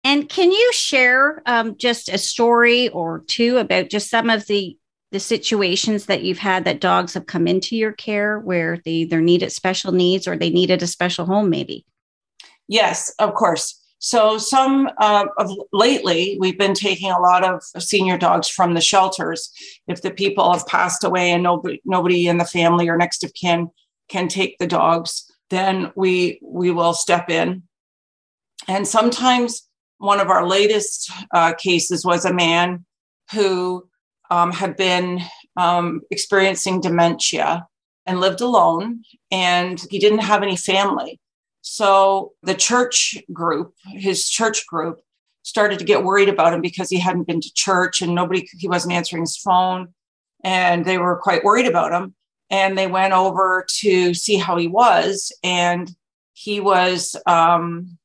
And 0.04 0.30
can 0.30 0.52
you 0.52 0.72
share 0.74 1.42
um, 1.46 1.78
just 1.78 2.10
a 2.10 2.18
story 2.18 2.90
or 2.90 3.24
two 3.28 3.58
about 3.58 3.90
just 3.90 4.10
some 4.10 4.30
of 4.30 4.48
the 4.48 4.78
the 5.12 5.20
situations 5.20 6.06
that 6.06 6.22
you've 6.22 6.38
had 6.38 6.66
that 6.66 6.82
dogs 6.82 7.16
have 7.16 7.26
come 7.26 7.48
into 7.48 7.76
your 7.76 7.92
care 7.92 8.40
where 8.40 8.80
they 8.86 8.92
either 8.92 9.22
needed 9.22 9.52
special 9.52 9.92
needs 9.92 10.28
or 10.28 10.38
they 10.38 10.52
needed 10.52 10.84
a 10.84 10.88
special 10.88 11.26
home, 11.26 11.50
maybe? 11.50 11.84
Yes, 12.68 13.12
of 13.18 13.34
course. 13.34 13.79
So, 14.00 14.38
some 14.38 14.90
uh, 14.98 15.26
of 15.38 15.52
lately, 15.74 16.38
we've 16.40 16.58
been 16.58 16.74
taking 16.74 17.12
a 17.12 17.20
lot 17.20 17.44
of 17.44 17.62
senior 17.84 18.18
dogs 18.18 18.48
from 18.48 18.74
the 18.74 18.82
shelters. 18.82 19.52
If 19.88 20.02
the 20.02 20.12
people 20.12 20.54
have 20.54 20.66
passed 20.68 21.04
away 21.04 21.32
and 21.32 21.44
nobody, 21.44 21.82
nobody 21.84 22.28
in 22.28 22.38
the 22.38 22.46
family 22.46 22.88
or 22.88 22.98
next 22.98 23.26
of 23.26 23.34
kin 23.34 23.70
can 24.08 24.30
take 24.30 24.58
the 24.58 24.68
dogs, 24.68 25.30
then 25.50 25.92
we 25.96 26.40
we 26.42 26.72
will 26.72 26.94
step 26.94 27.30
in. 27.30 27.64
And 28.70 28.88
sometimes, 28.88 29.68
one 29.98 30.22
of 30.22 30.30
our 30.30 30.48
latest 30.48 31.12
uh, 31.34 31.54
cases 31.56 32.06
was 32.06 32.24
a 32.24 32.34
man 32.34 32.86
who 33.34 33.86
um, 34.32 34.54
had 34.54 34.78
been 34.78 35.20
um, 35.58 36.02
experiencing 36.10 36.80
dementia 36.80 37.68
and 38.06 38.22
lived 38.22 38.40
alone, 38.40 39.04
and 39.30 39.86
he 39.90 40.00
didn't 40.00 40.20
have 40.20 40.42
any 40.42 40.56
family. 40.56 41.20
So 41.62 42.34
the 42.44 42.56
church 42.56 43.18
group, 43.32 43.74
his 43.86 44.30
church 44.30 44.66
group, 44.68 45.02
started 45.44 45.80
to 45.80 45.86
get 45.86 46.04
worried 46.04 46.30
about 46.30 46.54
him 46.54 46.62
because 46.62 46.90
he 46.90 47.00
hadn't 47.00 47.28
been 47.28 47.42
to 47.42 47.54
church 47.54 48.02
and 48.02 48.14
nobody, 48.14 48.48
he 48.58 48.68
wasn't 48.68 48.94
answering 48.94 49.24
his 49.24 49.38
phone. 49.38 49.94
And 50.44 50.86
they 50.86 50.98
were 50.98 51.18
quite 51.18 51.44
worried 51.44 51.66
about 51.66 51.92
him. 51.92 52.14
And 52.50 52.78
they 52.78 52.88
went 52.88 53.14
over 53.14 53.66
to 53.80 54.14
see 54.14 54.38
how 54.38 54.58
he 54.58 54.68
was. 54.68 55.32
And 55.44 55.94
he 56.34 56.60
was 56.60 57.16
um, 57.26 57.98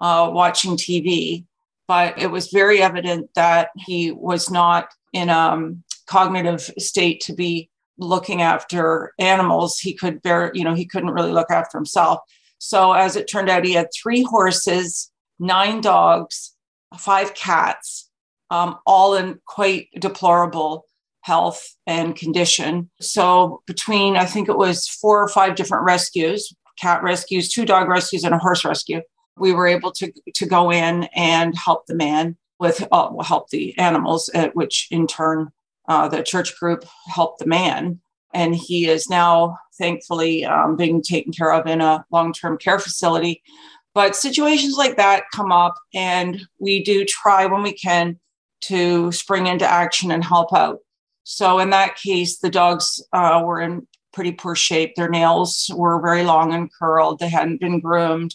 uh, 0.00 0.30
watching 0.32 0.76
TV, 0.76 1.44
but 1.88 2.18
it 2.18 2.30
was 2.30 2.48
very 2.48 2.80
evident 2.80 3.30
that 3.34 3.70
he 3.76 4.12
was 4.12 4.50
not 4.50 4.88
in 5.12 5.28
a 5.28 5.32
um, 5.32 5.82
cognitive 6.06 6.60
state 6.78 7.20
to 7.22 7.34
be 7.34 7.68
looking 7.98 8.42
after 8.42 9.12
animals. 9.18 9.78
He 9.78 9.94
could 9.94 10.22
bear, 10.22 10.52
you 10.54 10.64
know, 10.64 10.74
he 10.74 10.84
couldn't 10.84 11.10
really 11.10 11.32
look 11.32 11.50
after 11.50 11.78
himself. 11.78 12.20
So, 12.68 12.92
as 12.92 13.16
it 13.16 13.28
turned 13.28 13.48
out, 13.48 13.64
he 13.64 13.74
had 13.74 13.88
three 13.94 14.24
horses, 14.24 15.10
nine 15.38 15.80
dogs, 15.80 16.54
five 16.98 17.34
cats, 17.34 18.10
um, 18.50 18.78
all 18.86 19.14
in 19.14 19.38
quite 19.46 19.88
deplorable 19.98 20.84
health 21.20 21.64
and 21.86 22.16
condition. 22.16 22.90
So, 23.00 23.62
between 23.66 24.16
I 24.16 24.24
think 24.24 24.48
it 24.48 24.58
was 24.58 24.88
four 24.88 25.22
or 25.22 25.28
five 25.28 25.54
different 25.54 25.84
rescues 25.84 26.52
cat 26.78 27.02
rescues, 27.02 27.48
two 27.48 27.64
dog 27.64 27.88
rescues, 27.88 28.22
and 28.22 28.34
a 28.34 28.38
horse 28.38 28.62
rescue 28.64 29.00
we 29.38 29.52
were 29.52 29.66
able 29.66 29.92
to, 29.92 30.12
to 30.34 30.46
go 30.46 30.72
in 30.72 31.04
and 31.14 31.56
help 31.56 31.86
the 31.86 31.94
man 31.94 32.36
with 32.58 32.86
uh, 32.90 33.10
help 33.22 33.50
the 33.50 33.76
animals, 33.78 34.30
uh, 34.34 34.48
which 34.54 34.88
in 34.90 35.06
turn 35.06 35.52
uh, 35.88 36.08
the 36.08 36.22
church 36.22 36.58
group 36.58 36.84
helped 37.06 37.38
the 37.38 37.46
man 37.46 38.00
and 38.34 38.54
he 38.54 38.88
is 38.88 39.08
now 39.08 39.58
thankfully 39.78 40.44
um, 40.44 40.76
being 40.76 41.02
taken 41.02 41.32
care 41.32 41.52
of 41.52 41.66
in 41.66 41.80
a 41.80 42.04
long-term 42.10 42.58
care 42.58 42.78
facility. 42.78 43.42
But 43.94 44.16
situations 44.16 44.76
like 44.76 44.96
that 44.96 45.24
come 45.34 45.52
up 45.52 45.74
and 45.94 46.40
we 46.58 46.82
do 46.82 47.04
try 47.04 47.46
when 47.46 47.62
we 47.62 47.72
can 47.72 48.18
to 48.62 49.12
spring 49.12 49.46
into 49.46 49.66
action 49.66 50.10
and 50.10 50.24
help 50.24 50.52
out. 50.52 50.80
So 51.24 51.58
in 51.58 51.70
that 51.70 51.96
case 51.96 52.38
the 52.38 52.50
dogs 52.50 53.02
uh, 53.12 53.42
were 53.44 53.60
in 53.60 53.86
pretty 54.12 54.32
poor 54.32 54.54
shape. 54.54 54.94
Their 54.96 55.08
nails 55.08 55.70
were 55.74 56.00
very 56.00 56.24
long 56.24 56.52
and 56.52 56.70
curled. 56.72 57.18
They 57.18 57.28
hadn't 57.28 57.60
been 57.60 57.80
groomed. 57.80 58.34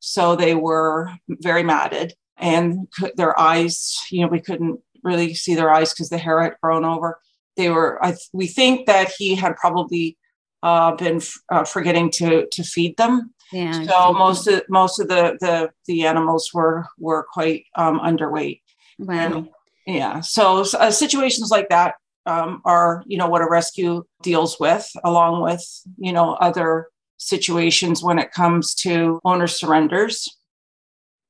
So 0.00 0.36
they 0.36 0.54
were 0.54 1.10
very 1.28 1.62
matted 1.62 2.14
and 2.36 2.88
their 3.16 3.38
eyes 3.38 3.96
you 4.10 4.20
know 4.20 4.28
we 4.28 4.40
couldn't 4.40 4.80
really 5.02 5.34
see 5.34 5.54
their 5.54 5.70
eyes 5.70 5.92
because 5.92 6.08
the 6.08 6.18
hair 6.18 6.42
had 6.42 6.56
grown 6.62 6.84
over 6.84 7.18
they 7.56 7.70
were 7.70 8.04
I, 8.04 8.16
we 8.32 8.46
think 8.46 8.86
that 8.86 9.12
he 9.16 9.34
had 9.34 9.56
probably 9.56 10.16
uh, 10.62 10.94
been 10.96 11.20
uh, 11.50 11.64
forgetting 11.64 12.10
to 12.12 12.46
to 12.52 12.62
feed 12.62 12.96
them. 12.96 13.32
Yeah, 13.52 13.84
so 13.84 14.12
most 14.12 14.46
of 14.46 14.62
most 14.68 15.00
of 15.00 15.08
the 15.08 15.36
the 15.40 15.70
the 15.86 16.06
animals 16.06 16.50
were 16.52 16.86
were 16.98 17.26
quite 17.32 17.64
um, 17.76 18.00
underweight. 18.00 18.60
Wow 18.98 19.14
and, 19.14 19.48
yeah 19.86 20.20
so, 20.20 20.64
uh, 20.78 20.90
situations 20.90 21.50
like 21.50 21.68
that 21.68 21.94
um, 22.26 22.60
are, 22.64 23.02
you 23.06 23.16
know, 23.16 23.28
what 23.28 23.42
a 23.42 23.48
rescue 23.48 24.04
deals 24.22 24.58
with, 24.58 24.90
along 25.04 25.42
with, 25.42 25.64
you 25.96 26.12
know, 26.12 26.34
other 26.34 26.88
situations 27.18 28.02
when 28.02 28.18
it 28.18 28.32
comes 28.32 28.74
to 28.74 29.20
owner 29.24 29.46
surrenders. 29.46 30.28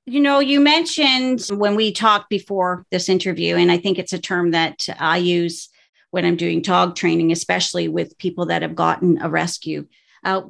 You 0.07 0.21
know, 0.21 0.39
you 0.39 0.61
mentioned 0.61 1.47
when 1.51 1.75
we 1.75 1.93
talked 1.93 2.31
before 2.31 2.87
this 2.91 3.09
interview, 3.09 3.57
and 3.57 3.71
I 3.71 3.79
think 3.79 3.99
it's 3.99 4.13
a 4.13 4.19
term 4.19 4.53
that 4.53 4.89
I 4.99 5.19
use 5.19 5.69
when 6.17 6.25
I'm 6.25 6.37
doing 6.37 6.63
dog 6.63 6.97
training, 6.97 7.31
especially 7.31 7.89
with 7.89 8.17
people 8.17 8.47
that 8.47 8.63
have 8.63 8.75
gotten 8.75 9.21
a 9.21 9.29
rescue, 9.29 9.87
uh, 10.25 10.41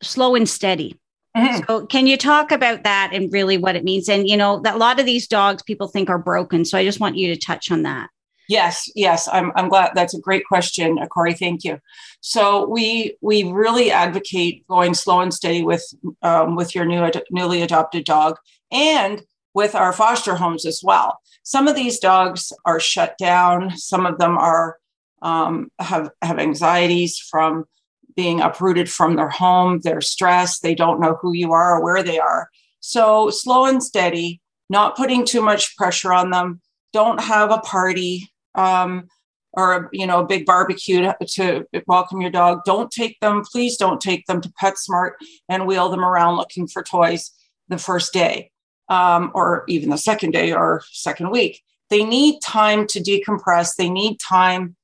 slow 0.00 0.36
and 0.36 0.48
steady. 0.48 0.96
Mm-hmm. 1.36 1.64
So, 1.66 1.86
can 1.86 2.06
you 2.06 2.16
talk 2.16 2.52
about 2.52 2.84
that 2.84 3.10
and 3.12 3.32
really 3.32 3.58
what 3.58 3.74
it 3.74 3.82
means? 3.82 4.08
And, 4.08 4.28
you 4.28 4.36
know, 4.36 4.60
that 4.60 4.76
a 4.76 4.78
lot 4.78 5.00
of 5.00 5.06
these 5.06 5.26
dogs 5.26 5.64
people 5.64 5.88
think 5.88 6.08
are 6.08 6.20
broken. 6.20 6.64
So, 6.64 6.78
I 6.78 6.84
just 6.84 7.00
want 7.00 7.16
you 7.16 7.34
to 7.34 7.40
touch 7.40 7.72
on 7.72 7.82
that. 7.82 8.10
Yes, 8.48 8.88
yes, 8.94 9.28
I'm, 9.30 9.50
I'm 9.56 9.68
glad. 9.68 9.90
That's 9.96 10.14
a 10.14 10.20
great 10.20 10.44
question, 10.46 10.96
Corey. 11.08 11.34
Thank 11.34 11.64
you. 11.64 11.80
So 12.20 12.68
we 12.68 13.16
we 13.20 13.42
really 13.42 13.90
advocate 13.90 14.66
going 14.68 14.94
slow 14.94 15.20
and 15.20 15.34
steady 15.34 15.62
with 15.64 15.84
um, 16.22 16.54
with 16.54 16.74
your 16.76 16.84
new 16.84 17.10
newly 17.30 17.60
adopted 17.60 18.04
dog 18.04 18.36
and 18.70 19.22
with 19.52 19.74
our 19.74 19.92
foster 19.92 20.36
homes 20.36 20.64
as 20.64 20.80
well. 20.82 21.18
Some 21.42 21.68
of 21.68 21.74
these 21.74 21.98
dogs 21.98 22.52
are 22.64 22.80
shut 22.80 23.18
down. 23.18 23.76
Some 23.76 24.06
of 24.06 24.18
them 24.18 24.38
are 24.38 24.76
um, 25.22 25.70
have 25.78 26.10
have 26.22 26.38
anxieties 26.38 27.18
from 27.18 27.64
being 28.16 28.40
uprooted 28.40 28.90
from 28.90 29.16
their 29.16 29.28
home. 29.28 29.80
They're 29.82 30.00
stressed. 30.00 30.62
They 30.62 30.74
don't 30.74 31.00
know 31.00 31.18
who 31.20 31.32
you 31.32 31.52
are 31.52 31.76
or 31.76 31.84
where 31.84 32.02
they 32.02 32.18
are. 32.18 32.48
So 32.80 33.30
slow 33.30 33.66
and 33.66 33.82
steady, 33.82 34.40
not 34.68 34.96
putting 34.96 35.24
too 35.24 35.42
much 35.42 35.76
pressure 35.76 36.12
on 36.12 36.30
them. 36.30 36.60
Don't 36.92 37.20
have 37.20 37.50
a 37.50 37.58
party 37.58 38.32
um, 38.54 39.08
or 39.52 39.88
you 39.92 40.06
know 40.06 40.20
a 40.20 40.26
big 40.26 40.46
barbecue 40.46 41.00
to, 41.00 41.16
to, 41.26 41.64
welcome 41.86 42.20
your 42.20 42.30
dog 42.30 42.60
don't 42.64 42.90
take 42.90 43.18
them 43.20 43.42
please 43.50 43.76
don't 43.76 44.00
take 44.00 44.26
them 44.26 44.40
to 44.40 44.52
petsmart 44.62 45.12
and 45.48 45.66
wheel 45.66 45.88
them 45.88 46.04
around 46.04 46.36
looking 46.36 46.66
for 46.66 46.82
toys 46.82 47.30
the 47.68 47.78
first 47.78 48.12
day 48.12 48.50
um, 48.88 49.30
or 49.34 49.64
even 49.68 49.90
the 49.90 49.98
second 49.98 50.32
day 50.32 50.52
or 50.52 50.82
second 50.92 51.30
week 51.30 51.62
they 51.90 52.04
need 52.04 52.40
time 52.40 52.86
to 52.86 53.00
decompress 53.00 53.74
they 53.76 53.88
need 53.88 54.18
time 54.20 54.76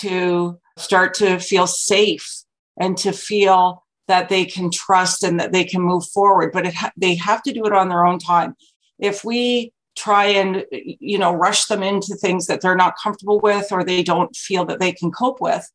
to 0.00 0.58
start 0.76 1.14
to 1.14 1.38
feel 1.38 1.66
safe 1.66 2.42
and 2.78 2.96
to 2.98 3.12
feel 3.12 3.84
that 4.08 4.28
they 4.28 4.44
can 4.44 4.70
trust 4.70 5.22
and 5.24 5.40
that 5.40 5.52
they 5.52 5.64
can 5.64 5.82
move 5.82 6.04
forward. 6.06 6.52
But 6.52 6.72
ha- 6.74 6.92
they 6.96 7.14
have 7.16 7.42
to 7.42 7.52
do 7.52 7.64
it 7.64 7.72
on 7.72 7.88
their 7.88 8.06
own 8.06 8.18
time. 8.18 8.54
If 8.98 9.24
we 9.24 9.72
try 9.96 10.26
and 10.26 10.64
you 10.70 11.18
know 11.18 11.34
rush 11.34 11.64
them 11.66 11.82
into 11.82 12.14
things 12.16 12.46
that 12.46 12.60
they're 12.60 12.76
not 12.76 12.98
comfortable 13.02 13.40
with 13.40 13.72
or 13.72 13.82
they 13.82 14.02
don't 14.02 14.36
feel 14.36 14.64
that 14.66 14.78
they 14.78 14.92
can 14.92 15.10
cope 15.10 15.40
with 15.40 15.66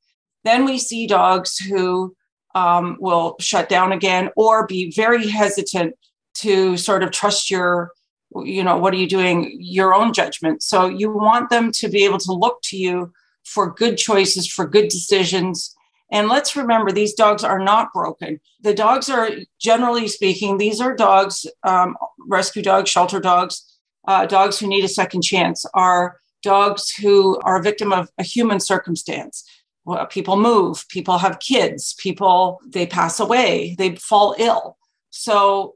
then 0.44 0.64
we 0.64 0.78
see 0.78 1.08
dogs 1.08 1.58
who 1.58 2.16
um, 2.54 2.98
will 3.00 3.36
shut 3.40 3.70
down 3.70 3.92
again 3.92 4.30
or 4.36 4.68
be 4.68 4.92
very 4.92 5.28
hesitant 5.28 5.96
to 6.36 6.78
sort 6.78 7.04
of 7.04 7.12
trust 7.12 7.50
your 7.50 7.92
you 8.36 8.64
know 8.64 8.78
what 8.78 8.94
are 8.94 8.98
you 8.98 9.10
doing? 9.10 9.58
Your 9.60 9.94
own 9.94 10.14
judgment. 10.14 10.64
So 10.64 10.88
you 10.88 11.12
want 11.12 11.50
them 11.50 11.72
to 11.74 11.90
be 11.90 12.06
able 12.06 12.20
to 12.20 12.32
look 12.32 12.62
to 12.64 12.78
you 12.78 13.12
for 13.44 13.74
good 13.74 13.98
choices 13.98 14.48
for 14.48 14.66
good 14.66 14.88
decisions 14.88 15.76
and 16.14 16.28
let's 16.28 16.56
remember 16.56 16.92
these 16.92 17.14
dogs 17.14 17.44
are 17.44 17.60
not 17.60 17.94
broken 17.94 18.40
the 18.62 18.74
dogs 18.74 19.10
are 19.10 19.30
generally 19.60 20.08
speaking 20.08 20.58
these 20.58 20.82
are 20.82 20.96
dogs 20.96 21.46
um, 21.64 21.96
rescue 22.28 22.62
dogs 22.62 22.90
shelter 22.90 23.20
dogs 23.20 23.80
uh, 24.08 24.26
dogs 24.26 24.60
who 24.60 24.68
need 24.68 24.84
a 24.84 24.90
second 24.90 25.22
chance 25.22 25.66
are 25.74 26.18
dogs 26.42 26.92
who 26.92 27.40
are 27.42 27.58
a 27.58 27.64
victim 27.64 27.92
of 27.92 28.10
a 28.18 28.24
human 28.24 28.60
circumstance. 28.60 29.44
Well, 29.86 30.06
people 30.06 30.38
move, 30.38 30.88
people 30.90 31.18
have 31.18 31.40
kids, 31.40 31.96
people, 31.96 32.60
they 32.68 32.86
pass 32.86 33.20
away, 33.20 33.76
they 33.78 33.96
fall 33.96 34.36
ill. 34.38 34.78
So, 35.10 35.76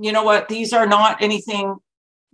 you 0.00 0.12
know 0.12 0.22
what? 0.22 0.48
These 0.48 0.72
are 0.72 0.86
not 0.86 1.22
anything 1.22 1.76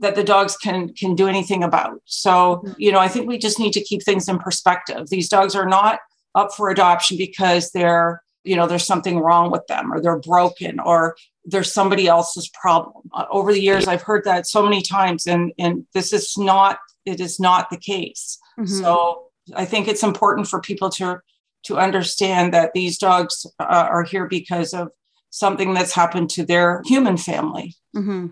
that 0.00 0.14
the 0.14 0.25
dogs 0.25 0.57
can 0.57 0.92
can 0.95 1.14
do 1.14 1.28
anything 1.28 1.62
about. 1.62 2.00
So, 2.04 2.62
mm-hmm. 2.64 2.73
you 2.78 2.92
know, 2.92 2.99
I 2.99 3.09
think 3.09 3.28
we 3.28 3.38
just 3.38 3.59
need 3.59 3.73
to 3.75 3.85
keep 3.85 4.02
things 4.02 4.28
in 4.28 4.38
perspective. 4.38 5.09
These 5.09 5.28
dogs 5.28 5.54
are 5.54 5.69
not 5.69 6.00
up 6.35 6.52
for 6.54 6.71
adoption 6.71 7.16
because 7.16 7.71
they're, 7.71 8.23
you 8.45 8.57
know, 8.57 8.66
there's 8.66 8.87
something 8.87 9.19
wrong 9.19 9.50
with 9.50 9.66
them 9.66 9.92
or 9.92 10.00
they're 10.00 10.19
broken 10.19 10.80
or 10.80 11.16
there's 11.45 11.73
somebody 11.73 12.07
else's 12.07 12.49
problem. 12.49 13.11
Uh, 13.12 13.26
over 13.30 13.52
the 13.52 13.62
years, 13.62 13.88
I've 13.88 14.02
heard 14.02 14.25
that 14.25 14.47
so 14.47 14.62
many 14.62 14.83
times, 14.83 15.26
and 15.26 15.52
and 15.59 15.87
this 15.95 16.12
is 16.12 16.37
not 16.37 16.78
it 17.04 17.21
is 17.21 17.40
not 17.40 17.71
the 17.71 17.78
case. 17.78 18.38
Mm-hmm. 18.59 18.66
So 18.66 19.25
I 19.54 19.64
think 19.64 19.88
it's 19.88 20.02
important 20.02 20.49
for 20.49 20.61
people 20.61 20.90
to 20.90 21.21
to 21.64 21.78
understand 21.78 22.54
that 22.54 22.73
these 22.73 22.97
dogs 22.97 23.47
uh, 23.59 23.64
are 23.90 24.02
here 24.02 24.26
because 24.26 24.73
of 24.73 24.88
something 25.28 25.75
that's 25.75 25.92
happened 25.92 26.30
to 26.30 26.45
their 26.45 26.83
human 26.87 27.16
family. 27.16 27.75
Mm-hmm. 27.95 28.28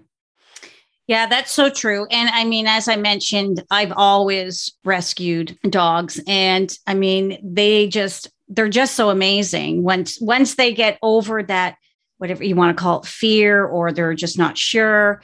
Yeah, 1.08 1.26
that's 1.26 1.50
so 1.50 1.70
true. 1.70 2.06
And 2.10 2.28
I 2.28 2.44
mean, 2.44 2.66
as 2.66 2.86
I 2.86 2.96
mentioned, 2.96 3.64
I've 3.70 3.92
always 3.96 4.70
rescued 4.84 5.58
dogs, 5.70 6.20
and 6.28 6.72
I 6.86 6.92
mean, 6.94 7.38
they 7.42 7.88
just 7.88 8.30
they're 8.48 8.68
just 8.68 8.94
so 8.94 9.08
amazing 9.10 9.82
once 9.82 10.20
once 10.20 10.54
they 10.56 10.72
get 10.74 10.98
over 11.02 11.42
that 11.44 11.76
whatever 12.18 12.44
you 12.44 12.54
want 12.54 12.76
to 12.76 12.80
call 12.80 13.00
it, 13.00 13.06
fear, 13.06 13.64
or 13.64 13.90
they're 13.90 14.12
just 14.14 14.36
not 14.36 14.58
sure. 14.58 15.22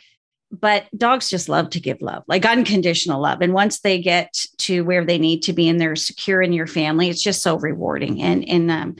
But 0.50 0.86
dogs 0.96 1.28
just 1.28 1.48
love 1.50 1.68
to 1.70 1.80
give 1.80 2.00
love, 2.00 2.22
like 2.28 2.46
unconditional 2.46 3.20
love. 3.20 3.42
And 3.42 3.52
once 3.52 3.80
they 3.80 4.00
get 4.00 4.32
to 4.58 4.84
where 4.84 5.04
they 5.04 5.18
need 5.18 5.42
to 5.42 5.52
be 5.52 5.68
and 5.68 5.78
they're 5.78 5.96
secure 5.96 6.40
in 6.40 6.54
your 6.54 6.66
family, 6.68 7.10
it's 7.10 7.22
just 7.22 7.42
so 7.42 7.58
rewarding. 7.58 8.22
And 8.22 8.48
and 8.48 8.70
um 8.70 8.96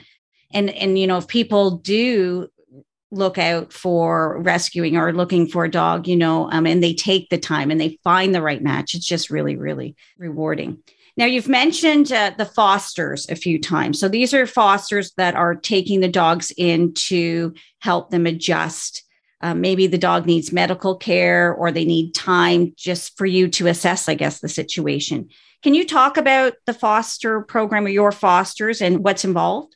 and 0.53 0.69
and 0.69 0.99
you 0.99 1.07
know, 1.07 1.17
if 1.17 1.27
people 1.27 1.71
do 1.77 2.47
look 3.15 3.37
out 3.37 3.71
for 3.71 4.39
rescuing 4.41 4.97
or 4.97 5.13
looking 5.13 5.47
for 5.47 5.65
a 5.65 5.71
dog, 5.71 6.07
you 6.07 6.15
know, 6.15 6.51
um, 6.51 6.67
and 6.67 6.83
they 6.83 6.93
take 6.93 7.29
the 7.29 7.37
time 7.37 7.71
and 7.71 7.79
they 7.79 7.97
find 8.03 8.35
the 8.35 8.41
right 8.41 8.61
match, 8.61 8.93
it's 8.93 9.07
just 9.07 9.29
really, 9.29 9.55
really 9.55 9.95
rewarding. 10.17 10.77
Now, 11.17 11.25
you've 11.25 11.47
mentioned 11.47 12.11
uh, 12.11 12.31
the 12.37 12.45
fosters 12.45 13.29
a 13.29 13.37
few 13.37 13.59
times. 13.59 13.99
So 13.99 14.09
these 14.09 14.33
are 14.33 14.45
fosters 14.45 15.13
that 15.13 15.33
are 15.33 15.55
taking 15.55 16.01
the 16.01 16.09
dogs 16.09 16.51
in 16.57 16.93
to 17.07 17.53
help 17.79 18.09
them 18.09 18.25
adjust. 18.25 19.03
Uh, 19.41 19.53
maybe 19.53 19.87
the 19.87 19.97
dog 19.97 20.25
needs 20.25 20.51
medical 20.51 20.95
care 20.95 21.53
or 21.53 21.71
they 21.71 21.85
need 21.85 22.13
time 22.13 22.73
just 22.75 23.17
for 23.17 23.25
you 23.25 23.47
to 23.47 23.67
assess, 23.67 24.09
I 24.09 24.15
guess, 24.15 24.41
the 24.41 24.49
situation. 24.49 25.29
Can 25.63 25.73
you 25.73 25.85
talk 25.85 26.17
about 26.17 26.53
the 26.65 26.73
foster 26.73 27.41
program 27.41 27.85
or 27.85 27.89
your 27.89 28.11
fosters 28.11 28.81
and 28.81 29.03
what's 29.03 29.23
involved? 29.23 29.75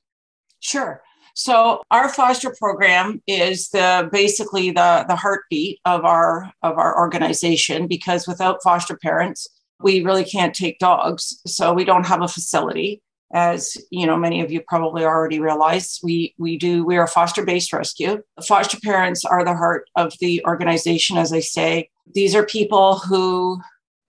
Sure. 0.60 1.01
So 1.39 1.84
our 1.89 2.10
foster 2.10 2.53
program 2.60 3.24
is 3.25 3.69
the 3.69 4.10
basically 4.12 4.72
the 4.72 5.05
the 5.08 5.15
heartbeat 5.15 5.79
of 5.86 6.03
our 6.03 6.51
of 6.63 6.77
our 6.77 7.00
organization 7.00 7.88
because 7.88 8.27
without 8.27 8.62
foster 8.62 8.98
parents, 8.98 9.48
we 9.81 10.03
really 10.03 10.25
can't 10.25 10.53
take 10.53 10.79
dogs. 10.79 11.39
So 11.48 11.72
we 11.74 11.86
don't 11.86 12.05
have 12.05 12.22
a 12.22 12.27
facility. 12.27 13.01
As 13.31 13.77
you 13.89 14.05
know, 14.05 14.17
many 14.17 14.41
of 14.41 14.51
you 14.51 14.60
probably 14.67 15.05
already 15.05 15.39
realize, 15.39 16.01
we 16.03 16.36
we 16.38 16.58
do 16.58 16.84
we 16.84 16.98
are 16.98 17.05
a 17.05 17.08
foster 17.08 17.46
based 17.46 17.72
rescue. 17.72 18.22
Foster 18.46 18.77
parents 18.84 19.24
are 19.24 19.46
the 19.46 19.55
heart 19.55 19.89
of 19.96 20.12
the 20.19 20.43
organization, 20.46 21.17
as 21.17 21.31
I 21.31 21.39
say. 21.39 21.89
These 22.13 22.36
are 22.36 22.46
people 22.46 23.00
who 23.00 23.62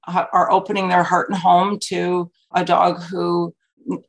are 0.09 0.51
opening 0.51 0.89
their 0.89 1.05
heart 1.05 1.29
and 1.29 1.39
home 1.39 1.79
to 1.91 2.29
a 2.53 2.65
dog 2.65 3.01
who 3.03 3.55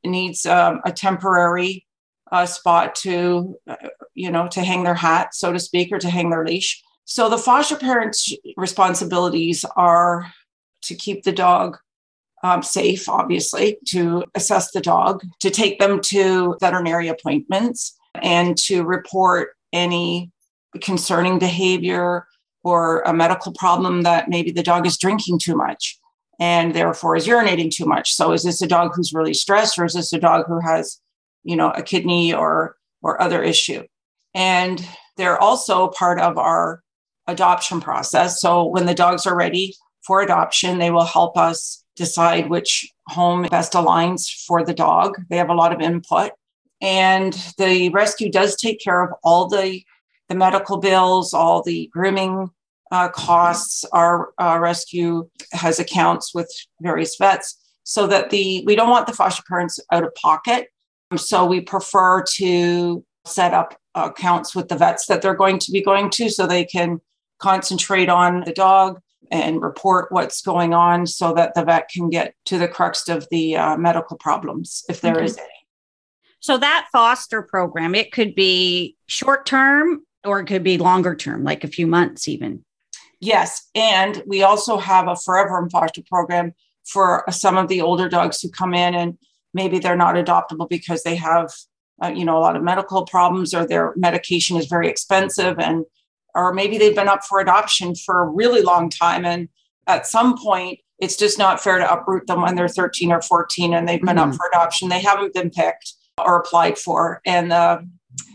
needs 0.04 0.48
um, 0.48 0.82
a 0.86 0.92
temporary 0.92 1.86
uh, 2.32 2.46
spot 2.46 2.96
to, 2.96 3.56
uh, 3.68 3.76
you 4.14 4.32
know, 4.32 4.48
to 4.48 4.62
hang 4.62 4.84
their 4.84 4.96
hat, 4.96 5.34
so 5.34 5.52
to 5.52 5.60
speak, 5.60 5.92
or 5.92 6.00
to 6.00 6.10
hang 6.10 6.30
their 6.30 6.46
leash. 6.46 6.82
So 7.06 7.30
the 7.30 7.38
foster 7.38 7.76
parents' 7.76 8.34
responsibilities 8.56 9.66
are 9.76 10.32
to 10.84 10.96
keep 10.96 11.24
the 11.24 11.32
dog 11.32 11.78
um, 12.44 12.64
safe, 12.64 13.08
obviously, 13.10 13.78
to 13.88 14.24
assess 14.36 14.72
the 14.72 14.82
dog, 14.82 15.24
to 15.42 15.50
take 15.50 15.80
them 15.80 16.00
to 16.02 16.58
veterinary 16.60 17.08
appointments, 17.08 17.98
and 18.16 18.58
to 18.58 18.84
report 18.84 19.50
any 19.74 20.32
concerning 20.82 21.40
behavior 21.40 22.26
or 22.64 23.02
a 23.02 23.14
medical 23.14 23.52
problem 23.52 24.04
that 24.04 24.30
maybe 24.30 24.52
the 24.52 24.64
dog 24.64 24.86
is 24.86 24.98
drinking 24.98 25.40
too 25.40 25.56
much 25.56 25.98
and 26.40 26.74
therefore 26.74 27.16
is 27.16 27.28
urinating 27.28 27.72
too 27.72 27.86
much. 27.86 28.14
So 28.14 28.32
is 28.32 28.44
this 28.44 28.62
a 28.62 28.68
dog 28.68 28.92
who's 28.96 29.14
really 29.14 29.34
stressed 29.34 29.78
or 29.78 29.86
is 29.86 29.94
this 29.94 30.14
a 30.14 30.20
dog 30.20 30.46
who 30.48 30.60
has, 30.60 31.01
you 31.44 31.56
know, 31.56 31.72
a 31.72 31.82
kidney 31.82 32.34
or 32.34 32.76
or 33.02 33.22
other 33.22 33.42
issue? 33.44 33.84
And 34.34 34.86
they're 35.18 35.42
also 35.42 35.90
part 35.90 36.20
of 36.20 36.38
our 36.38 36.82
adoption 37.28 37.82
process. 37.82 38.42
So 38.42 38.66
when 38.66 38.86
the 38.86 38.96
dogs 38.96 39.26
are 39.26 39.36
ready, 39.36 39.76
for 40.06 40.22
adoption. 40.22 40.80
They 40.80 40.92
will 40.92 41.06
help 41.06 41.38
us 41.38 41.84
decide 41.96 42.50
which 42.50 42.92
home 43.08 43.44
best 43.44 43.74
aligns 43.74 44.30
for 44.46 44.64
the 44.64 44.74
dog. 44.74 45.18
They 45.30 45.38
have 45.38 45.50
a 45.50 45.56
lot 45.56 45.74
of 45.74 45.82
input. 45.82 46.32
And 46.82 47.34
the 47.58 47.90
rescue 47.90 48.32
does 48.32 48.56
take 48.56 48.80
care 48.80 49.04
of 49.04 49.12
all 49.24 49.48
the, 49.48 49.84
the 50.30 50.36
medical 50.36 50.78
bills, 50.78 51.34
all 51.34 51.62
the 51.62 51.90
grooming 51.94 52.50
uh, 52.92 53.10
costs. 53.10 53.86
Our 53.94 54.32
uh, 54.40 54.58
rescue 54.60 55.30
has 55.52 55.80
accounts 55.80 56.34
with 56.34 56.52
various 56.82 57.16
vets. 57.16 57.58
so 57.84 58.08
that 58.08 58.30
the 58.30 58.64
we 58.66 58.76
don't 58.76 58.90
want 58.90 59.08
the 59.08 59.14
foster 59.14 59.44
parents 59.48 59.80
out 59.92 60.04
of 60.04 60.14
pocket. 60.16 60.68
So 61.18 61.46
we 61.46 61.62
prefer 61.62 62.24
to 62.36 63.04
set 63.26 63.54
up 63.54 63.78
accounts 63.96 64.56
with 64.56 64.70
the 64.70 64.76
vets 64.76 65.06
that 65.08 65.22
they're 65.22 65.36
going 65.36 65.60
to 65.60 65.72
be 65.72 65.82
going 65.82 66.10
to 66.12 66.30
so 66.30 66.48
they 66.48 66.66
can 66.66 67.02
concentrate 67.40 68.10
on 68.10 68.44
the 68.46 68.54
dog 68.54 69.02
and 69.30 69.62
report 69.62 70.12
what's 70.12 70.42
going 70.42 70.74
on 70.74 71.08
so 71.08 71.34
that 71.34 71.54
the 71.56 71.64
vet 71.64 71.90
can 71.90 72.10
get 72.10 72.36
to 72.46 72.58
the 72.58 72.68
crux 72.68 73.08
of 73.08 73.28
the 73.32 73.56
uh, 73.56 73.78
medical 73.78 74.18
problems 74.18 74.84
if 74.90 75.02
there 75.02 75.16
okay. 75.16 75.26
is 75.26 75.38
any. 75.38 75.48
So 76.40 76.58
that 76.58 76.88
foster 76.92 77.42
program, 77.42 77.94
it 77.96 78.12
could 78.12 78.36
be 78.36 78.96
short 79.08 79.46
term 79.46 80.06
or 80.24 80.40
it 80.40 80.46
could 80.46 80.64
be 80.64 80.78
longer 80.78 81.16
term, 81.16 81.44
like 81.44 81.64
a 81.64 81.68
few 81.68 81.88
months 81.88 82.28
even. 82.28 82.66
Yes. 83.20 83.70
And 83.76 84.24
we 84.26 84.42
also 84.44 84.78
have 84.78 85.08
a 85.08 85.16
forever 85.16 85.62
in 85.62 85.70
foster 85.70 86.02
program 86.10 86.54
for 86.84 87.24
some 87.30 87.58
of 87.58 87.68
the 87.68 87.82
older 87.82 88.10
dogs 88.10 88.42
who 88.42 88.50
come 88.50 88.74
in 88.74 88.96
and 88.96 89.18
maybe 89.54 89.80
they're 89.80 89.96
not 89.96 90.16
adoptable 90.16 90.70
because 90.70 91.04
they 91.04 91.16
have, 91.16 91.52
uh, 92.04 92.08
you 92.08 92.26
know, 92.26 92.38
a 92.38 92.40
lot 92.40 92.56
of 92.56 92.64
medical 92.64 93.06
problems 93.06 93.54
or 93.54 93.66
their 93.66 93.94
medication 93.96 94.58
is 94.58 94.68
very 94.68 94.88
expensive 94.88 95.60
and 95.60 95.86
or 96.34 96.54
maybe 96.54 96.78
they've 96.78 96.96
been 96.96 97.10
up 97.10 97.24
for 97.26 97.40
adoption 97.40 97.94
for 97.94 98.22
a 98.22 98.28
really 98.28 98.62
long 98.62 98.90
time 98.90 99.26
and 99.26 99.50
at 99.88 100.08
some 100.08 100.38
point 100.38 100.80
it's 101.02 101.18
just 101.18 101.38
not 101.38 101.62
fair 101.62 101.80
to 101.80 101.92
uproot 101.92 102.28
them 102.28 102.42
when 102.42 102.56
they're 102.56 102.68
13 102.68 103.12
or 103.12 103.22
14 103.22 103.74
and 103.74 103.90
they've 103.90 104.02
been 104.02 104.18
mm-hmm. 104.18 104.30
up 104.30 104.36
for 104.36 104.48
adoption. 104.48 104.88
They 104.88 105.02
haven't 105.02 105.34
been 105.34 105.50
picked 105.50 105.94
or 106.24 106.38
applied 106.38 106.78
for. 106.78 107.22
And 107.26 107.52
uh, 107.52 107.82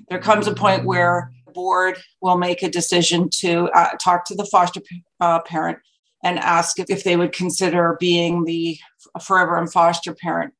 there 0.09 0.19
comes 0.19 0.49
a 0.49 0.55
point 0.55 0.85
where 0.85 1.33
the 1.47 1.53
board 1.53 2.03
will 2.21 2.37
make 2.37 2.65
a 2.65 2.69
decision 2.69 3.31
to 3.39 3.71
uh, 3.71 3.91
talk 4.03 4.25
to 4.27 4.35
the 4.35 4.45
foster 4.45 4.81
uh, 5.21 5.41
parent 5.43 5.79
and 6.25 6.41
ask 6.41 6.81
if, 6.81 6.87
if, 6.91 7.05
they 7.05 7.17
would 7.17 7.33
consider 7.33 7.97
being 8.01 8.45
the 8.45 8.77
forever 9.23 9.57
and 9.57 9.73
foster 9.73 10.13
parent 10.13 10.53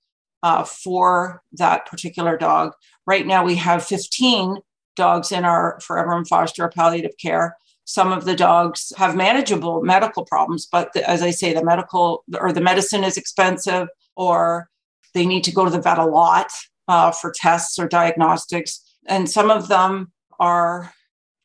uh, 0.43 0.65
for 0.65 1.43
that 1.53 1.87
particular 1.87 2.37
dog 2.37 2.73
right 3.07 3.27
now 3.27 3.45
we 3.45 3.57
have 3.57 3.85
15 3.85 4.59
dogs 4.97 5.31
in 5.31 5.45
our 5.45 5.79
forever 5.81 6.17
and 6.17 6.27
foster 6.27 6.69
palliative 6.69 7.17
care. 7.19 7.57
Some 7.85 8.13
of 8.13 8.25
the 8.25 8.35
dogs 8.35 8.93
have 8.97 9.15
manageable 9.15 9.83
medical 9.83 10.25
problems, 10.25 10.67
but 10.67 10.93
the, 10.93 11.09
as 11.09 11.23
I 11.23 11.31
say, 11.31 11.53
the 11.53 11.65
medical 11.65 12.25
or 12.41 12.53
the 12.53 12.61
medicine 12.61 13.05
is 13.05 13.17
expensive, 13.17 13.89
or 14.17 14.69
they 15.15 15.25
need 15.25 15.45
to 15.45 15.53
go 15.53 15.65
to 15.65 15.71
the 15.71 15.81
vet 15.81 15.99
a 15.99 16.05
lot 16.05 16.51
uh, 16.89 17.13
for 17.13 17.31
tests 17.31 17.79
or 17.79 17.87
diagnostics. 17.87 18.83
And 19.07 19.31
some 19.31 19.53
of 19.53 19.69
them 19.69 20.11
are, 20.41 20.93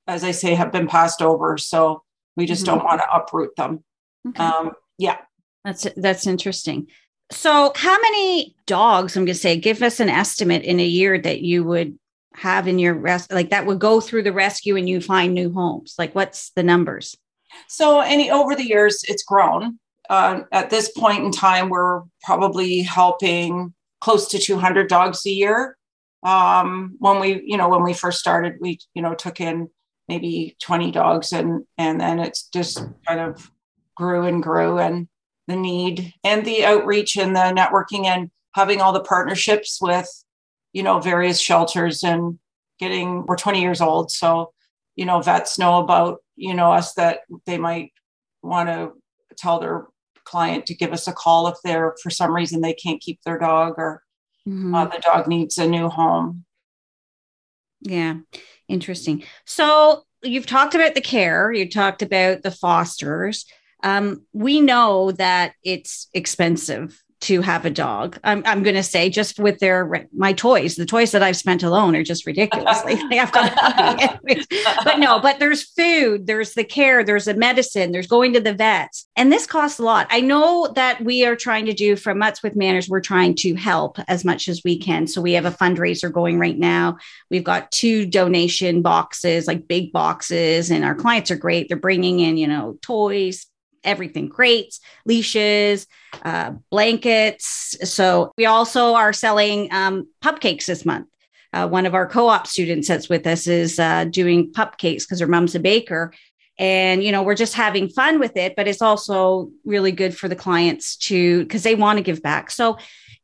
as 0.07 0.23
I 0.23 0.31
say, 0.31 0.55
have 0.55 0.71
been 0.71 0.87
passed 0.87 1.21
over. 1.21 1.59
So 1.59 2.01
we 2.35 2.47
just 2.47 2.65
mm-hmm. 2.65 2.77
don't 2.77 2.85
want 2.85 3.01
to 3.01 3.15
uproot 3.15 3.55
them. 3.55 3.83
Okay. 4.27 4.43
Um, 4.43 4.71
yeah. 4.97 5.17
That's 5.63 5.85
that's 5.95 6.25
interesting. 6.25 6.87
So, 7.31 7.71
how 7.75 7.99
many 7.99 8.55
dogs? 8.65 9.15
I'm 9.15 9.25
going 9.25 9.33
to 9.33 9.39
say, 9.39 9.57
give 9.57 9.81
us 9.81 9.99
an 9.99 10.09
estimate 10.09 10.63
in 10.63 10.79
a 10.79 10.85
year 10.85 11.17
that 11.19 11.41
you 11.41 11.63
would 11.63 11.97
have 12.33 12.67
in 12.67 12.79
your 12.79 12.93
rest 12.93 13.31
like 13.31 13.49
that 13.49 13.65
would 13.65 13.79
go 13.79 13.99
through 13.99 14.23
the 14.23 14.33
rescue 14.33 14.75
and 14.75 14.87
you 14.87 15.01
find 15.01 15.33
new 15.33 15.51
homes? 15.51 15.95
Like 15.97 16.15
what's 16.15 16.51
the 16.51 16.63
numbers? 16.63 17.15
So 17.67 17.99
any 17.99 18.31
over 18.31 18.55
the 18.55 18.67
years 18.67 19.03
it's 19.07 19.23
grown. 19.23 19.79
Uh, 20.09 20.41
at 20.51 20.69
this 20.69 20.89
point 20.91 21.23
in 21.23 21.31
time 21.31 21.69
we're 21.69 22.01
probably 22.23 22.81
helping 22.81 23.73
close 23.99 24.27
to 24.29 24.39
200 24.39 24.87
dogs 24.87 25.25
a 25.25 25.29
year. 25.29 25.77
Um, 26.23 26.95
when 26.99 27.19
we 27.19 27.41
you 27.45 27.57
know 27.57 27.69
when 27.69 27.83
we 27.83 27.93
first 27.93 28.19
started 28.19 28.57
we 28.61 28.79
you 28.93 29.01
know 29.01 29.13
took 29.13 29.41
in 29.41 29.69
maybe 30.07 30.55
20 30.61 30.91
dogs 30.91 31.33
and 31.33 31.65
and 31.77 31.99
then 31.99 32.19
it's 32.19 32.47
just 32.49 32.83
kind 33.07 33.19
of 33.19 33.51
grew 33.95 34.25
and 34.25 34.41
grew 34.43 34.77
and 34.77 35.07
the 35.47 35.55
need 35.55 36.13
and 36.23 36.45
the 36.45 36.65
outreach 36.65 37.17
and 37.17 37.35
the 37.35 37.39
networking 37.39 38.05
and 38.05 38.29
having 38.53 38.81
all 38.81 38.93
the 38.93 39.01
partnerships 39.01 39.79
with 39.81 40.07
you 40.73 40.83
know, 40.83 40.99
various 40.99 41.39
shelters 41.39 42.03
and 42.03 42.39
getting, 42.79 43.25
we're 43.25 43.35
20 43.35 43.61
years 43.61 43.81
old. 43.81 44.11
So, 44.11 44.53
you 44.95 45.05
know, 45.05 45.21
vets 45.21 45.59
know 45.59 45.79
about, 45.79 46.19
you 46.35 46.53
know, 46.53 46.71
us 46.71 46.93
that 46.93 47.21
they 47.45 47.57
might 47.57 47.91
want 48.41 48.69
to 48.69 48.91
tell 49.37 49.59
their 49.59 49.87
client 50.23 50.65
to 50.67 50.75
give 50.75 50.93
us 50.93 51.07
a 51.07 51.13
call 51.13 51.47
if 51.47 51.57
they're, 51.63 51.95
for 52.01 52.09
some 52.09 52.33
reason, 52.33 52.61
they 52.61 52.73
can't 52.73 53.01
keep 53.01 53.21
their 53.23 53.37
dog 53.37 53.75
or 53.77 54.03
mm-hmm. 54.47 54.73
uh, 54.73 54.85
the 54.85 54.99
dog 54.99 55.27
needs 55.27 55.57
a 55.57 55.67
new 55.67 55.89
home. 55.89 56.45
Yeah, 57.81 58.17
interesting. 58.67 59.23
So 59.45 60.03
you've 60.23 60.45
talked 60.45 60.75
about 60.75 60.95
the 60.95 61.01
care, 61.01 61.51
you 61.51 61.69
talked 61.69 62.01
about 62.01 62.43
the 62.43 62.51
fosters. 62.51 63.45
Um, 63.83 64.23
we 64.33 64.61
know 64.61 65.11
that 65.13 65.53
it's 65.63 66.07
expensive 66.13 67.01
to 67.21 67.41
have 67.41 67.65
a 67.65 67.69
dog. 67.69 68.17
I'm, 68.23 68.41
I'm 68.45 68.63
going 68.63 68.75
to 68.75 68.83
say 68.83 69.09
just 69.09 69.39
with 69.39 69.59
their 69.59 70.07
my 70.11 70.33
toys, 70.33 70.75
the 70.75 70.87
toys 70.87 71.11
that 71.11 71.21
I've 71.21 71.37
spent 71.37 71.61
alone 71.61 71.95
are 71.95 72.03
just 72.03 72.25
ridiculously. 72.25 72.93
I've 73.11 73.31
got 73.31 73.55
but 74.83 74.99
no, 74.99 75.19
but 75.19 75.39
there's 75.39 75.63
food, 75.63 76.25
there's 76.25 76.55
the 76.55 76.63
care, 76.63 77.03
there's 77.03 77.25
the 77.25 77.35
medicine, 77.35 77.91
there's 77.91 78.07
going 78.07 78.33
to 78.33 78.39
the 78.39 78.53
vets, 78.53 79.07
and 79.15 79.31
this 79.31 79.45
costs 79.45 79.79
a 79.79 79.83
lot. 79.83 80.07
I 80.09 80.21
know 80.21 80.71
that 80.75 81.01
we 81.01 81.23
are 81.23 81.35
trying 81.35 81.67
to 81.67 81.73
do 81.73 81.95
from 81.95 82.17
Mutts 82.17 82.41
with 82.41 82.55
Manners. 82.55 82.89
We're 82.89 83.01
trying 83.01 83.35
to 83.35 83.53
help 83.53 83.99
as 84.07 84.25
much 84.25 84.47
as 84.47 84.61
we 84.65 84.79
can. 84.79 85.05
So 85.05 85.21
we 85.21 85.33
have 85.33 85.45
a 85.45 85.51
fundraiser 85.51 86.11
going 86.11 86.39
right 86.39 86.57
now. 86.57 86.97
We've 87.29 87.43
got 87.43 87.71
two 87.71 88.07
donation 88.07 88.81
boxes, 88.81 89.45
like 89.45 89.67
big 89.67 89.91
boxes, 89.91 90.71
and 90.71 90.83
our 90.83 90.95
clients 90.95 91.29
are 91.29 91.35
great. 91.35 91.67
They're 91.67 91.77
bringing 91.77 92.19
in, 92.19 92.37
you 92.37 92.47
know, 92.47 92.79
toys, 92.81 93.45
everything 93.83 94.29
crates, 94.29 94.79
leashes, 95.05 95.87
uh, 96.23 96.51
blankets. 96.69 97.77
So 97.83 98.31
we 98.37 98.45
also 98.45 98.95
are 98.95 99.13
selling 99.13 99.71
um, 99.73 100.07
pup 100.21 100.39
cakes 100.39 100.65
this 100.65 100.85
month. 100.85 101.07
Uh, 101.53 101.67
one 101.67 101.85
of 101.85 101.93
our 101.93 102.07
co-op 102.07 102.47
students 102.47 102.87
that's 102.87 103.09
with 103.09 103.27
us 103.27 103.45
is 103.47 103.77
uh, 103.79 104.05
doing 104.05 104.51
pup 104.53 104.77
cakes 104.77 105.05
because 105.05 105.19
her 105.19 105.27
mom's 105.27 105.55
a 105.55 105.59
baker 105.59 106.13
and 106.57 107.03
you 107.03 107.11
know 107.11 107.23
we're 107.23 107.35
just 107.35 107.55
having 107.55 107.89
fun 107.89 108.19
with 108.19 108.37
it 108.37 108.55
but 108.55 108.67
it's 108.67 108.81
also 108.81 109.49
really 109.65 109.91
good 109.91 110.15
for 110.15 110.27
the 110.27 110.35
clients 110.35 110.95
to 110.95 111.43
because 111.43 111.63
they 111.63 111.75
want 111.75 111.97
to 111.97 112.03
give 112.03 112.21
back 112.21 112.51
so 112.51 112.77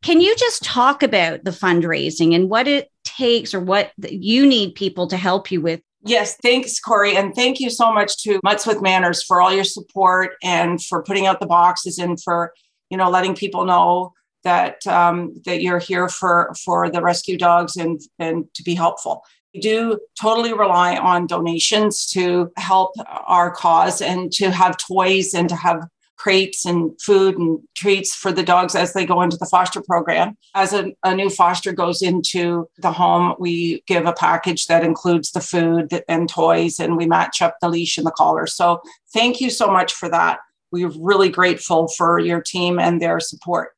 can 0.03 0.21
you 0.21 0.35
just 0.35 0.63
talk 0.63 1.03
about 1.03 1.43
the 1.43 1.51
fundraising 1.51 2.35
and 2.35 2.49
what 2.49 2.67
it 2.67 2.89
takes 3.03 3.53
or 3.53 3.59
what 3.59 3.91
you 3.99 4.45
need 4.45 4.75
people 4.75 5.07
to 5.07 5.17
help 5.17 5.51
you 5.51 5.61
with 5.61 5.81
Yes, 6.07 6.37
thanks, 6.41 6.79
Corey. 6.79 7.17
And 7.17 7.35
thank 7.35 7.59
you 7.59 7.69
so 7.69 7.91
much 7.91 8.23
to 8.23 8.39
Mutts 8.41 8.65
with 8.65 8.81
Manners 8.81 9.23
for 9.23 9.41
all 9.41 9.53
your 9.53 9.65
support 9.65 10.35
and 10.41 10.81
for 10.81 11.03
putting 11.03 11.27
out 11.27 11.41
the 11.41 11.47
boxes 11.47 11.99
and 11.99 12.21
for, 12.21 12.53
you 12.89 12.97
know, 12.97 13.09
letting 13.09 13.35
people 13.35 13.65
know 13.65 14.13
that 14.45 14.87
um, 14.87 15.33
that 15.45 15.61
you're 15.61 15.79
here 15.79 16.07
for 16.07 16.53
for 16.63 16.89
the 16.89 17.01
rescue 17.01 17.37
dogs 17.37 17.75
and 17.75 17.99
and 18.19 18.45
to 18.53 18.63
be 18.63 18.73
helpful. 18.73 19.21
We 19.53 19.59
do 19.59 19.99
totally 20.21 20.53
rely 20.53 20.95
on 20.95 21.27
donations 21.27 22.05
to 22.11 22.51
help 22.57 22.91
our 23.07 23.51
cause 23.51 24.01
and 24.01 24.31
to 24.33 24.49
have 24.51 24.77
toys 24.77 25.33
and 25.33 25.49
to 25.49 25.55
have 25.55 25.87
crates 26.17 26.65
and 26.65 26.99
food 27.01 27.37
and 27.37 27.59
treats 27.75 28.15
for 28.15 28.31
the 28.31 28.43
dogs 28.43 28.75
as 28.75 28.93
they 28.93 29.05
go 29.05 29.21
into 29.21 29.37
the 29.37 29.45
foster 29.45 29.81
program. 29.81 30.35
As 30.55 30.73
a, 30.73 30.93
a, 31.03 31.15
new 31.15 31.29
foster 31.29 31.71
goes 31.71 32.01
into 32.01 32.67
the 32.79 32.91
home, 32.91 33.35
we 33.39 33.83
give 33.87 34.05
a 34.05 34.13
package 34.13 34.65
that 34.65 34.83
includes 34.83 35.31
the 35.31 35.41
food 35.41 36.03
and 36.07 36.27
toys, 36.27 36.79
and 36.79 36.97
we 36.97 37.05
match 37.05 37.41
up 37.41 37.57
the 37.61 37.69
leash 37.69 37.97
and 37.97 38.05
the 38.05 38.11
collar. 38.11 38.47
So, 38.47 38.81
thank 39.13 39.39
you 39.39 39.49
so 39.49 39.71
much 39.71 39.93
for 39.93 40.09
that. 40.09 40.39
We're 40.71 40.91
really 40.99 41.29
grateful 41.29 41.87
for 41.87 42.19
your 42.19 42.41
team 42.41 42.79
and 42.79 43.01
their 43.01 43.19
support. 43.19 43.69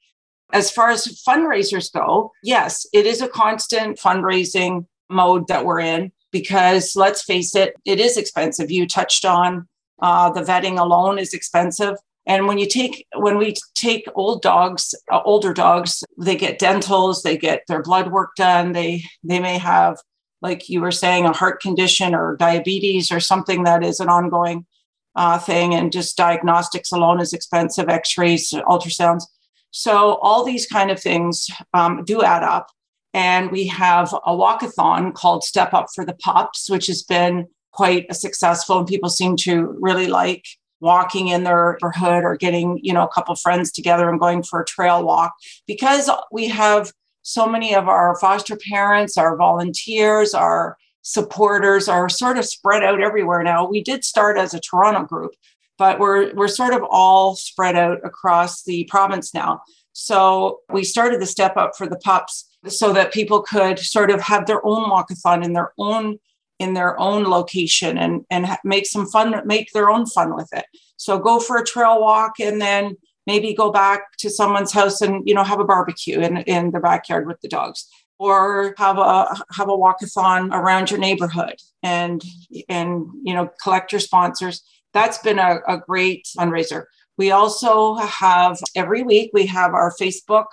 As 0.51 0.71
far 0.71 0.89
as 0.89 1.21
fundraisers 1.27 1.91
go, 1.93 2.31
yes, 2.41 2.87
it 2.93 3.05
is 3.05 3.21
a 3.21 3.27
constant 3.27 3.99
fundraising 3.99 4.87
mode 5.09 5.47
that 5.47 5.65
we're 5.65 5.79
in 5.79 6.11
because 6.31 6.95
let's 6.95 7.23
face 7.23 7.55
it, 7.55 7.73
it 7.85 7.99
is 7.99 8.17
expensive. 8.17 8.71
You 8.71 8.87
touched 8.87 9.25
on 9.25 9.67
uh, 10.01 10.31
the 10.31 10.41
vetting 10.41 10.79
alone 10.79 11.19
is 11.19 11.33
expensive. 11.33 11.95
And 12.29 12.47
when 12.47 12.59
you 12.59 12.67
take 12.67 13.07
when 13.15 13.37
we 13.39 13.55
take 13.73 14.05
old 14.13 14.43
dogs, 14.43 14.93
uh, 15.11 15.21
older 15.25 15.53
dogs, 15.53 16.03
they 16.17 16.35
get 16.35 16.59
dentals, 16.59 17.23
they 17.23 17.37
get 17.37 17.63
their 17.67 17.81
blood 17.81 18.11
work 18.11 18.31
done. 18.37 18.71
They 18.71 19.03
they 19.23 19.39
may 19.39 19.57
have, 19.57 19.97
like 20.41 20.69
you 20.69 20.79
were 20.79 20.91
saying, 21.03 21.25
a 21.25 21.33
heart 21.33 21.59
condition 21.59 22.13
or 22.13 22.37
diabetes 22.37 23.11
or 23.11 23.19
something 23.19 23.63
that 23.63 23.83
is 23.83 23.99
an 23.99 24.09
ongoing 24.09 24.67
uh, 25.15 25.39
thing. 25.39 25.73
And 25.73 25.91
just 25.91 26.17
diagnostics 26.17 26.91
alone 26.91 27.19
is 27.19 27.33
expensive. 27.33 27.89
X-rays, 27.89 28.51
ultrasounds. 28.51 29.23
So 29.71 30.15
all 30.21 30.43
these 30.45 30.67
kind 30.67 30.91
of 30.91 30.99
things 30.99 31.47
um, 31.73 32.03
do 32.05 32.21
add 32.21 32.43
up. 32.43 32.67
And 33.13 33.49
we 33.51 33.65
have 33.67 34.13
a 34.13 34.33
walkathon 34.41 35.15
called 35.15 35.43
Step 35.43 35.73
Up 35.73 35.87
for 35.95 36.05
the 36.05 36.13
Pups, 36.13 36.69
which 36.69 36.87
has 36.87 37.01
been 37.01 37.47
quite 37.71 38.13
successful, 38.15 38.77
and 38.77 38.87
people 38.87 39.09
seem 39.09 39.35
to 39.37 39.75
really 39.79 40.07
like 40.07 40.45
walking 40.79 41.27
in 41.29 41.43
their 41.43 41.77
neighborhood 41.81 42.23
or 42.23 42.35
getting, 42.35 42.79
you 42.81 42.93
know, 42.93 43.03
a 43.03 43.09
couple 43.09 43.35
friends 43.35 43.71
together 43.71 44.09
and 44.09 44.19
going 44.19 44.43
for 44.43 44.61
a 44.61 44.65
trail 44.65 45.03
walk 45.03 45.33
because 45.67 46.09
we 46.31 46.47
have 46.47 46.91
so 47.21 47.47
many 47.47 47.75
of 47.75 47.87
our 47.87 48.17
foster 48.19 48.57
parents, 48.69 49.17
our 49.17 49.35
volunteers, 49.35 50.33
our 50.33 50.77
supporters 51.01 51.87
are 51.87 52.09
sort 52.09 52.37
of 52.37 52.45
spread 52.45 52.83
out 52.83 53.01
everywhere 53.01 53.43
now. 53.43 53.67
We 53.67 53.81
did 53.83 54.03
start 54.03 54.37
as 54.37 54.53
a 54.53 54.59
Toronto 54.59 55.03
group, 55.03 55.31
but 55.77 55.99
we're 55.99 56.33
we're 56.33 56.47
sort 56.47 56.73
of 56.73 56.83
all 56.89 57.35
spread 57.35 57.75
out 57.75 57.99
across 58.03 58.63
the 58.63 58.85
province 58.85 59.33
now. 59.33 59.61
So 59.93 60.59
we 60.71 60.83
started 60.83 61.19
the 61.19 61.25
step 61.25 61.57
up 61.57 61.75
for 61.77 61.87
the 61.87 61.97
pups 61.97 62.45
so 62.67 62.93
that 62.93 63.13
people 63.13 63.41
could 63.41 63.79
sort 63.79 64.11
of 64.11 64.21
have 64.21 64.45
their 64.45 64.65
own 64.65 64.89
walkathon 64.89 65.43
in 65.43 65.53
their 65.53 65.73
own 65.77 66.19
in 66.59 66.73
their 66.73 66.99
own 66.99 67.23
location 67.23 67.97
and 67.97 68.25
and 68.29 68.47
make 68.63 68.85
some 68.85 69.07
fun 69.07 69.41
make 69.45 69.71
their 69.71 69.89
own 69.89 70.05
fun 70.05 70.35
with 70.35 70.49
it. 70.53 70.65
So 70.97 71.17
go 71.17 71.39
for 71.39 71.57
a 71.57 71.65
trail 71.65 72.01
walk 72.01 72.39
and 72.39 72.61
then 72.61 72.95
maybe 73.25 73.53
go 73.53 73.71
back 73.71 74.17
to 74.17 74.29
someone's 74.29 74.73
house 74.73 75.01
and 75.01 75.27
you 75.27 75.33
know 75.33 75.43
have 75.43 75.59
a 75.59 75.65
barbecue 75.65 76.19
in 76.19 76.37
in 76.37 76.71
the 76.71 76.79
backyard 76.79 77.27
with 77.27 77.39
the 77.41 77.47
dogs 77.47 77.87
or 78.19 78.75
have 78.77 78.97
a 78.97 79.35
have 79.53 79.69
a 79.69 79.77
walkathon 79.77 80.51
around 80.51 80.91
your 80.91 80.99
neighborhood 80.99 81.55
and 81.81 82.21
and 82.67 83.07
you 83.23 83.33
know 83.33 83.49
collect 83.63 83.91
your 83.91 84.01
sponsors. 84.01 84.61
That's 84.93 85.19
been 85.19 85.39
a, 85.39 85.59
a 85.67 85.77
great 85.77 86.27
fundraiser. 86.37 86.85
We 87.17 87.31
also 87.31 87.95
have 87.95 88.59
every 88.75 89.03
week 89.03 89.31
we 89.33 89.45
have 89.45 89.73
our 89.73 89.93
facebook 90.01 90.45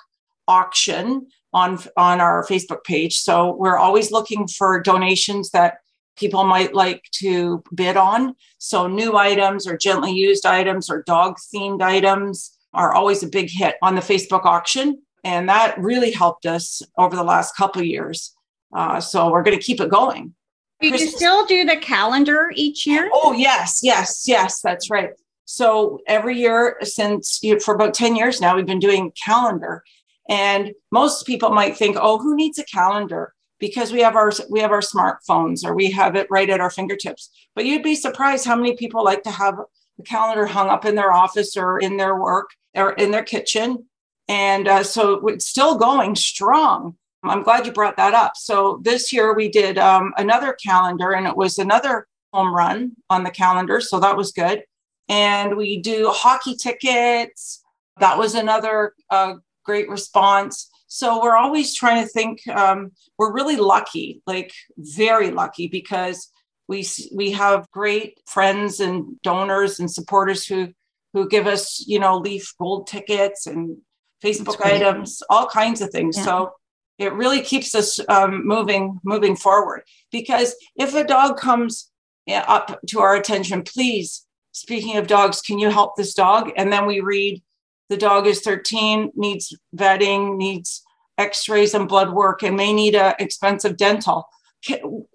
auction 0.47 1.27
on 1.53 1.79
on 1.97 2.21
our 2.21 2.47
facebook 2.47 2.85
page. 2.85 3.17
So 3.17 3.57
we're 3.57 3.79
always 3.79 4.13
looking 4.13 4.47
for 4.47 4.81
donations 4.81 5.51
that 5.51 5.79
people 6.17 6.45
might 6.45 6.75
like 6.75 7.03
to 7.13 7.63
bid 7.75 7.97
on 7.97 8.35
so 8.59 8.87
new 8.87 9.17
items 9.17 9.67
or 9.67 9.77
gently 9.77 10.13
used 10.13 10.47
items 10.47 10.91
or 10.91 11.03
dog 11.03 11.37
themed 11.55 11.83
items 11.83 12.57
are 12.73 12.93
always 12.93 13.23
a 13.23 13.29
big 13.29 13.49
hit 13.51 13.77
on 13.83 13.95
the 13.95 14.01
facebook 14.01 14.45
auction 14.45 14.99
and 15.27 15.49
that 15.49 15.77
really 15.77 16.13
helped 16.13 16.47
us 16.47 16.83
over 16.97 17.17
the 17.17 17.25
last 17.25 17.57
couple 17.57 17.81
of 17.81 17.87
years. 17.89 18.33
Uh, 18.73 19.01
so 19.01 19.29
we're 19.29 19.43
going 19.43 19.59
to 19.59 19.63
keep 19.63 19.81
it 19.81 19.91
going. 19.91 20.35
Do 20.81 20.89
you 20.89 20.99
still 20.99 21.45
do 21.47 21.65
the 21.65 21.79
calendar 21.79 22.53
each 22.55 22.87
year? 22.87 23.11
Oh, 23.13 23.33
yes, 23.33 23.81
yes, 23.83 24.29
yes, 24.29 24.61
that's 24.61 24.89
right. 24.89 25.11
So 25.45 25.99
every 26.07 26.39
year 26.39 26.77
since 26.83 27.41
for 27.65 27.75
about 27.75 27.93
10 27.93 28.15
years 28.15 28.41
now, 28.41 28.55
we've 28.55 28.67
been 28.67 28.79
doing 28.79 29.11
calendar. 29.25 29.83
And 30.29 30.75
most 30.93 31.27
people 31.27 31.51
might 31.51 31.77
think, 31.77 31.97
oh, 32.01 32.19
who 32.19 32.37
needs 32.37 32.61
a 32.61 32.65
calendar? 32.65 33.33
Because 33.59 33.93
we 33.93 34.01
have 34.01 34.17
our 34.17 34.33
we 34.51 34.61
have 34.61 34.73
our 34.73 34.81
smartphones 34.81 35.65
or 35.65 35.75
we 35.75 35.91
have 35.91 36.15
it 36.15 36.27
right 36.31 36.51
at 36.51 36.61
our 36.61 36.71
fingertips. 36.71 37.31
But 37.55 37.65
you'd 37.65 37.83
be 37.83 37.95
surprised 37.95 38.45
how 38.45 38.57
many 38.57 38.77
people 38.77 39.03
like 39.03 39.23
to 39.23 39.31
have 39.31 39.59
a 39.59 40.03
calendar 40.03 40.47
hung 40.47 40.69
up 40.69 40.85
in 40.85 40.95
their 40.95 41.13
office 41.13 41.57
or 41.57 41.79
in 41.79 41.97
their 41.97 42.21
work 42.21 42.51
or 42.75 42.93
in 42.93 43.11
their 43.11 43.25
kitchen 43.25 43.87
and 44.29 44.67
uh, 44.67 44.83
so 44.83 45.27
it's 45.29 45.47
still 45.47 45.77
going 45.79 46.17
strong. 46.17 46.97
I'm 47.23 47.43
glad 47.43 47.67
you 47.67 47.73
brought 47.73 47.97
that 47.97 48.15
up. 48.15 48.33
So 48.37 48.81
this 48.83 49.13
year 49.13 49.35
we 49.35 49.49
did 49.49 49.79
um, 49.79 50.13
another 50.17 50.53
calendar 50.53 51.13
and 51.13 51.27
it 51.27 51.37
was 51.37 51.59
another 51.59 52.07
home 52.33 52.55
run 52.55 52.93
on 53.11 53.25
the 53.25 53.31
calendar. 53.31 53.81
So 53.81 54.01
that 54.01 54.17
was 54.17 54.33
good. 54.33 54.63
And 55.09 55.57
we 55.57 55.81
do 55.81 56.11
hockey 56.13 56.55
tickets. 56.55 57.63
That 57.99 58.19
was 58.19 58.35
another 58.35 58.95
uh, 59.11 59.35
great 59.65 59.89
response. 59.89 60.71
So 60.87 61.23
we're 61.23 61.37
always 61.37 61.75
trying 61.75 62.03
to 62.03 62.09
think. 62.09 62.47
Um, 62.49 62.93
we're 63.19 63.33
really 63.33 63.57
lucky, 63.57 64.23
like 64.27 64.53
very 64.77 65.31
lucky, 65.31 65.69
because 65.69 66.31
we 66.69 66.87
we 67.15 67.33
have 67.33 67.71
great 67.71 68.21
friends 68.27 68.81
and 68.81 69.21
donors 69.23 69.81
and 69.81 69.91
supporters 69.91 70.47
who 70.47 70.69
who 71.13 71.29
give 71.29 71.47
us, 71.47 71.85
you 71.87 71.99
know, 71.99 72.19
Leaf 72.19 72.53
Gold 72.59 72.87
tickets 72.87 73.47
and 73.47 73.79
Facebook 74.23 74.65
items, 74.65 75.23
all 75.31 75.47
kinds 75.47 75.81
of 75.81 75.91
things. 75.91 76.17
Yeah. 76.17 76.25
So 76.25 76.53
it 76.99 77.13
really 77.13 77.41
keeps 77.41 77.75
us 77.75 78.01
um, 78.09 78.47
moving 78.47 78.99
moving 79.05 79.37
forward. 79.37 79.83
Because 80.11 80.55
if 80.77 80.95
a 80.95 81.05
dog 81.05 81.37
comes 81.37 81.91
up 82.29 82.81
to 82.89 83.01
our 83.01 83.15
attention, 83.15 83.63
please, 83.63 84.27
speaking 84.53 84.97
of 84.97 85.07
dogs, 85.07 85.41
can 85.41 85.59
you 85.59 85.71
help 85.71 85.97
this 85.97 86.15
dog? 86.15 86.51
And 86.57 86.73
then 86.73 86.87
we 86.87 87.01
read 87.01 87.43
the 87.89 87.97
dog 87.97 88.27
is 88.27 88.41
13, 88.41 89.13
needs 89.15 89.57
vetting, 89.75 90.37
needs 90.37 90.83
x-rays 91.19 91.75
and 91.75 91.89
blood 91.89 92.13
work, 92.13 92.43
and 92.43 92.57
may 92.57 92.73
need 92.73 92.95
an 92.95 93.15
expensive 93.19 93.77
dental. 93.77 94.29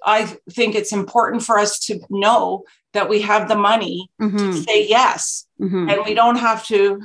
I 0.05 0.37
think 0.51 0.75
it's 0.75 0.93
important 0.93 1.43
for 1.43 1.57
us 1.57 1.79
to 1.87 1.99
know 2.09 2.63
that 2.93 3.09
we 3.09 3.21
have 3.21 3.47
the 3.47 3.57
money 3.57 4.09
mm-hmm. 4.21 4.37
to 4.37 4.53
say 4.53 4.87
yes, 4.87 5.45
mm-hmm. 5.59 5.89
and 5.89 6.05
we 6.05 6.13
don't 6.13 6.37
have 6.37 6.65
to 6.67 7.01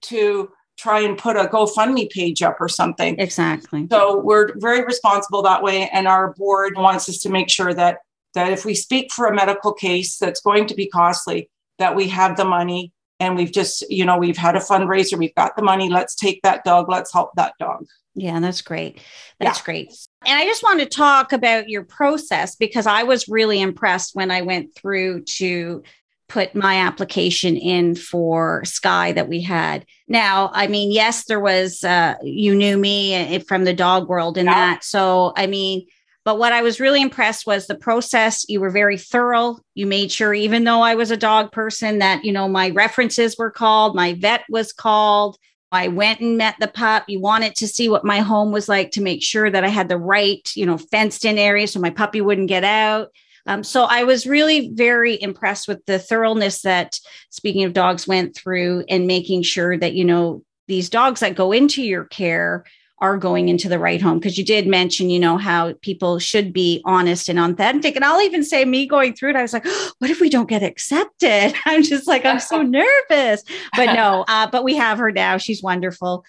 to 0.00 0.50
try 0.78 1.00
and 1.00 1.18
put 1.18 1.36
a 1.36 1.44
GoFundMe 1.44 2.08
page 2.08 2.40
up 2.40 2.56
or 2.60 2.68
something. 2.68 3.18
Exactly. 3.18 3.88
So 3.90 4.20
we're 4.20 4.56
very 4.58 4.84
responsible 4.84 5.42
that 5.42 5.62
way. 5.62 5.88
And 5.92 6.06
our 6.06 6.34
board 6.34 6.74
wants 6.76 7.08
us 7.08 7.18
to 7.22 7.28
make 7.28 7.50
sure 7.50 7.74
that 7.74 7.98
that 8.34 8.52
if 8.52 8.64
we 8.64 8.74
speak 8.74 9.12
for 9.12 9.26
a 9.26 9.34
medical 9.34 9.72
case 9.72 10.18
that's 10.18 10.40
going 10.40 10.66
to 10.66 10.74
be 10.74 10.86
costly, 10.86 11.50
that 11.78 11.96
we 11.96 12.08
have 12.08 12.36
the 12.36 12.44
money 12.44 12.92
and 13.20 13.36
we've 13.36 13.52
just, 13.52 13.88
you 13.90 14.04
know, 14.04 14.18
we've 14.18 14.36
had 14.36 14.56
a 14.56 14.60
fundraiser, 14.60 15.18
we've 15.18 15.34
got 15.34 15.56
the 15.56 15.62
money, 15.62 15.88
let's 15.88 16.14
take 16.14 16.40
that 16.42 16.64
dog, 16.64 16.88
let's 16.88 17.12
help 17.12 17.30
that 17.36 17.54
dog. 17.58 17.86
Yeah, 18.14 18.40
that's 18.40 18.62
great. 18.62 19.00
That's 19.38 19.58
yeah. 19.60 19.64
great. 19.64 19.94
And 20.26 20.38
I 20.38 20.44
just 20.44 20.62
want 20.62 20.80
to 20.80 20.86
talk 20.86 21.32
about 21.32 21.68
your 21.68 21.84
process 21.84 22.56
because 22.56 22.86
I 22.86 23.04
was 23.04 23.28
really 23.28 23.60
impressed 23.60 24.14
when 24.14 24.30
I 24.30 24.42
went 24.42 24.74
through 24.74 25.22
to 25.24 25.82
put 26.28 26.54
my 26.54 26.76
application 26.76 27.56
in 27.56 27.94
for 27.94 28.64
Sky 28.64 29.12
that 29.12 29.28
we 29.28 29.40
had. 29.40 29.86
Now, 30.08 30.50
I 30.52 30.66
mean, 30.66 30.90
yes, 30.90 31.24
there 31.24 31.40
was, 31.40 31.82
uh, 31.84 32.16
you 32.22 32.54
knew 32.54 32.76
me 32.76 33.14
eh, 33.14 33.38
from 33.46 33.64
the 33.64 33.72
dog 33.72 34.08
world 34.08 34.36
and 34.36 34.46
yeah. 34.46 34.54
that. 34.54 34.84
So, 34.84 35.32
I 35.36 35.46
mean, 35.46 35.86
but 36.24 36.38
what 36.38 36.52
I 36.52 36.62
was 36.62 36.80
really 36.80 37.00
impressed 37.00 37.46
was 37.46 37.66
the 37.66 37.74
process. 37.74 38.44
You 38.48 38.60
were 38.60 38.70
very 38.70 38.98
thorough. 38.98 39.58
You 39.74 39.86
made 39.86 40.12
sure, 40.12 40.34
even 40.34 40.64
though 40.64 40.82
I 40.82 40.94
was 40.94 41.10
a 41.10 41.16
dog 41.16 41.52
person, 41.52 41.98
that, 41.98 42.24
you 42.24 42.32
know, 42.32 42.48
my 42.48 42.70
references 42.70 43.36
were 43.38 43.50
called, 43.50 43.94
my 43.94 44.14
vet 44.14 44.44
was 44.50 44.72
called. 44.72 45.38
I 45.70 45.88
went 45.88 46.20
and 46.20 46.38
met 46.38 46.56
the 46.60 46.68
pup. 46.68 47.04
You 47.08 47.20
wanted 47.20 47.54
to 47.56 47.68
see 47.68 47.88
what 47.88 48.04
my 48.04 48.20
home 48.20 48.52
was 48.52 48.68
like 48.68 48.90
to 48.92 49.02
make 49.02 49.22
sure 49.22 49.50
that 49.50 49.64
I 49.64 49.68
had 49.68 49.88
the 49.88 49.98
right, 49.98 50.48
you 50.54 50.64
know, 50.66 50.78
fenced 50.78 51.24
in 51.24 51.38
area 51.38 51.66
so 51.66 51.80
my 51.80 51.90
puppy 51.90 52.20
wouldn't 52.20 52.48
get 52.48 52.64
out 52.64 53.10
um, 53.48 53.64
so 53.64 53.84
I 53.84 54.04
was 54.04 54.26
really 54.26 54.70
very 54.74 55.20
impressed 55.20 55.68
with 55.68 55.84
the 55.86 55.98
thoroughness 55.98 56.60
that, 56.62 57.00
speaking 57.30 57.64
of 57.64 57.72
dogs, 57.72 58.06
went 58.06 58.36
through 58.36 58.84
and 58.90 59.06
making 59.06 59.42
sure 59.42 59.76
that, 59.78 59.94
you 59.94 60.04
know, 60.04 60.44
these 60.66 60.90
dogs 60.90 61.20
that 61.20 61.34
go 61.34 61.50
into 61.50 61.82
your 61.82 62.04
care 62.04 62.64
are 63.00 63.16
going 63.16 63.48
into 63.48 63.68
the 63.68 63.78
right 63.78 64.00
home. 64.00 64.18
Because 64.18 64.38
you 64.38 64.44
did 64.44 64.66
mention 64.66 65.10
you 65.10 65.18
know 65.18 65.36
how 65.36 65.74
people 65.82 66.18
should 66.18 66.52
be 66.52 66.82
honest 66.84 67.28
and 67.28 67.38
authentic. 67.38 67.96
And 67.96 68.04
i'll 68.04 68.22
even 68.22 68.44
say 68.44 68.64
me 68.64 68.86
going 68.86 69.14
through 69.14 69.30
it 69.30 69.36
i 69.36 69.42
was 69.42 69.52
like 69.52 69.64
oh, 69.66 69.90
what 69.98 70.10
if 70.10 70.20
we 70.20 70.28
don't 70.28 70.48
get 70.48 70.62
accepted? 70.62 71.54
I'm 71.66 71.82
just 71.82 72.06
like 72.06 72.24
i'm 72.24 72.40
so 72.40 72.62
nervous. 72.62 73.44
But 73.76 73.94
no 73.94 74.24
uh, 74.28 74.48
but 74.50 74.64
we 74.64 74.76
have 74.76 74.98
her 74.98 75.12
now. 75.12 75.38
She's 75.38 75.62
wonderful. 75.62 76.24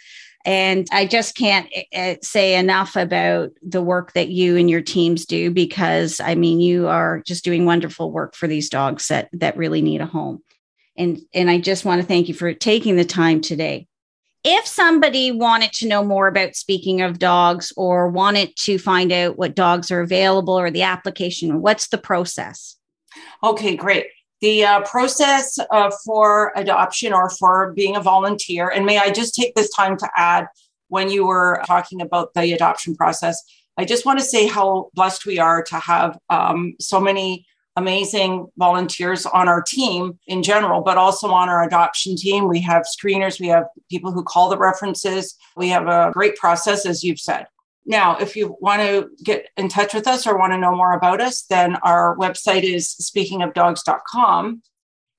And 0.46 0.88
I 0.92 1.06
just 1.06 1.36
can't 1.36 1.70
uh, 1.94 2.16
say 2.22 2.56
enough 2.56 2.96
about 2.96 3.52
the 3.62 3.82
work 3.82 4.14
that 4.14 4.30
you 4.30 4.56
and 4.56 4.70
your 4.70 4.82
teams 4.82 5.26
do 5.26 5.52
because 5.52 6.22
I 6.22 6.36
mean 6.36 6.60
you 6.60 6.88
are 6.88 7.22
just 7.26 7.44
doing 7.44 7.66
wonderful 7.66 8.12
work 8.12 8.36
for 8.36 8.48
these 8.48 8.70
dogs 8.70 9.10
that 9.10 9.30
that 9.34 9.58
really 9.58 9.82
need 9.82 10.02
a 10.02 10.06
home. 10.06 10.42
And 10.98 11.20
and 11.34 11.50
I 11.50 11.60
just 11.60 11.86
want 11.86 12.02
to 12.02 12.08
thank 12.08 12.28
you 12.28 12.34
for 12.34 12.54
taking 12.54 12.96
the 12.96 13.06
time 13.06 13.42
today. 13.42 13.89
If 14.44 14.66
somebody 14.66 15.32
wanted 15.32 15.74
to 15.74 15.88
know 15.88 16.04
more 16.04 16.28
about 16.28 16.56
speaking 16.56 17.02
of 17.02 17.20
dogs 17.20 17.74
or 17.76 18.08
wanted 18.08 18.56
to 18.58 18.78
find 18.78 19.12
out 19.12 19.38
what 19.38 19.56
dogs 19.56 19.92
are 19.92 20.02
available 20.02 20.58
or 20.58 20.72
the 20.72 20.84
application, 20.84 21.62
what's 21.62 21.90
the 21.90 21.98
process? 21.98 22.78
Okay, 23.44 23.76
great 23.76 24.08
the 24.42 24.64
uh, 24.64 24.82
process 24.82 25.60
uh, 25.70 25.92
for 26.06 26.54
adoption 26.56 27.14
or 27.14 27.30
for 27.30 27.74
being 27.74 27.96
a 27.96 28.02
volunteer. 28.02 28.70
And 28.70 28.86
may 28.86 28.98
I 28.98 29.12
just 29.12 29.36
take 29.36 29.54
this 29.56 29.70
time 29.72 29.98
to 29.98 30.10
add 30.16 30.48
when 30.88 31.10
you 31.10 31.26
were 31.26 31.62
talking 31.68 32.02
about 32.02 32.34
the 32.34 32.54
adoption 32.54 32.96
process, 32.96 33.42
I 33.78 33.86
just 33.86 34.06
want 34.06 34.20
to 34.20 34.26
say 34.26 34.48
how 34.48 34.90
blessed 34.94 35.26
we 35.26 35.40
are 35.40 35.64
to 35.64 35.76
have 35.76 36.18
um, 36.30 36.76
so 36.80 37.00
many 37.00 37.46
amazing 37.80 38.48
volunteers 38.58 39.26
on 39.26 39.48
our 39.48 39.62
team 39.62 40.20
in 40.28 40.44
general, 40.44 40.82
but 40.82 40.98
also 40.98 41.30
on 41.30 41.50
our 41.50 41.64
adoption 41.64 42.16
team. 42.16 42.48
We 42.48 42.62
have 42.62 42.84
screeners, 42.84 43.40
we 43.40 43.48
have 43.48 43.66
people 43.90 44.12
who 44.12 44.24
call 44.24 44.50
the 44.50 44.58
references. 44.58 45.36
We 45.56 45.70
have 45.70 45.88
a 45.88 46.12
great 46.14 46.36
process, 46.36 46.86
as 46.86 47.04
you've 47.04 47.20
said. 47.20 47.48
Now, 47.86 48.18
if 48.18 48.36
you 48.36 48.56
want 48.60 48.82
to 48.82 49.10
get 49.24 49.48
in 49.58 49.68
touch 49.68 49.94
with 49.94 50.08
us 50.08 50.28
or 50.28 50.38
want 50.38 50.54
to 50.54 50.60
know 50.60 50.76
more 50.76 50.94
about 50.94 51.22
us, 51.22 51.44
then 51.50 51.78
our 51.78 52.16
website 52.18 52.64
is 52.64 52.94
speakingofdogs.com. 53.02 54.62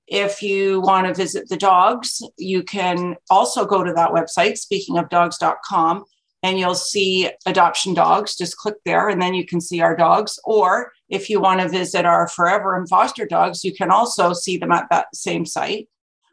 If 0.07 0.41
you 0.41 0.81
want 0.81 1.07
to 1.07 1.13
visit 1.13 1.49
the 1.49 1.57
dogs, 1.57 2.21
you 2.37 2.63
can 2.63 3.15
also 3.29 3.65
go 3.65 3.83
to 3.83 3.93
that 3.93 4.11
website, 4.11 4.59
speakingofdogs.com, 4.59 6.05
and 6.43 6.59
you'll 6.59 6.75
see 6.75 7.29
adoption 7.45 7.93
dogs. 7.93 8.37
Just 8.37 8.57
click 8.57 8.75
there 8.85 9.09
and 9.09 9.21
then 9.21 9.33
you 9.33 9.45
can 9.45 9.61
see 9.61 9.81
our 9.81 9.95
dogs. 9.95 10.39
Or 10.43 10.91
if 11.11 11.29
you 11.29 11.41
want 11.41 11.59
to 11.59 11.69
visit 11.69 12.05
our 12.05 12.27
forever 12.27 12.75
and 12.75 12.87
foster 12.87 13.25
dogs, 13.25 13.63
you 13.63 13.73
can 13.73 13.91
also 13.91 14.33
see 14.33 14.57
them 14.57 14.71
at 14.71 14.89
that 14.89 15.13
same 15.13 15.45
site. 15.45 15.87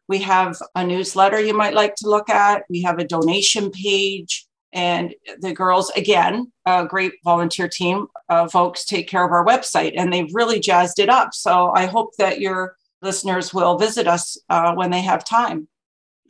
We 0.09 0.19
have 0.21 0.57
a 0.75 0.87
newsletter 0.87 1.41
you 1.41 1.53
might 1.53 1.75
like 1.75 1.97
to 1.97 2.09
look 2.09 2.31
at, 2.31 2.65
we 2.71 2.81
have 2.83 2.99
a 2.99 3.05
donation 3.05 3.71
page. 3.71 4.47
And 4.73 5.15
the 5.41 5.53
girls, 5.53 5.91
again, 5.91 6.53
a 6.65 6.87
great 6.87 7.15
volunteer 7.25 7.69
team 7.69 8.07
of 8.29 8.53
folks 8.53 8.85
take 8.85 9.09
care 9.09 9.25
of 9.25 9.33
our 9.33 9.45
website 9.45 9.95
and 9.97 10.13
they've 10.13 10.33
really 10.33 10.61
jazzed 10.61 10.99
it 10.99 11.09
up. 11.09 11.35
So 11.35 11.73
I 11.75 11.87
hope 11.87 12.15
that 12.19 12.41
your 12.41 12.77
listeners 13.03 13.53
will 13.53 13.79
visit 13.79 14.07
us 14.07 14.37
uh, 14.49 14.75
when 14.75 14.91
they 14.91 15.01
have 15.01 15.25
time. 15.25 15.69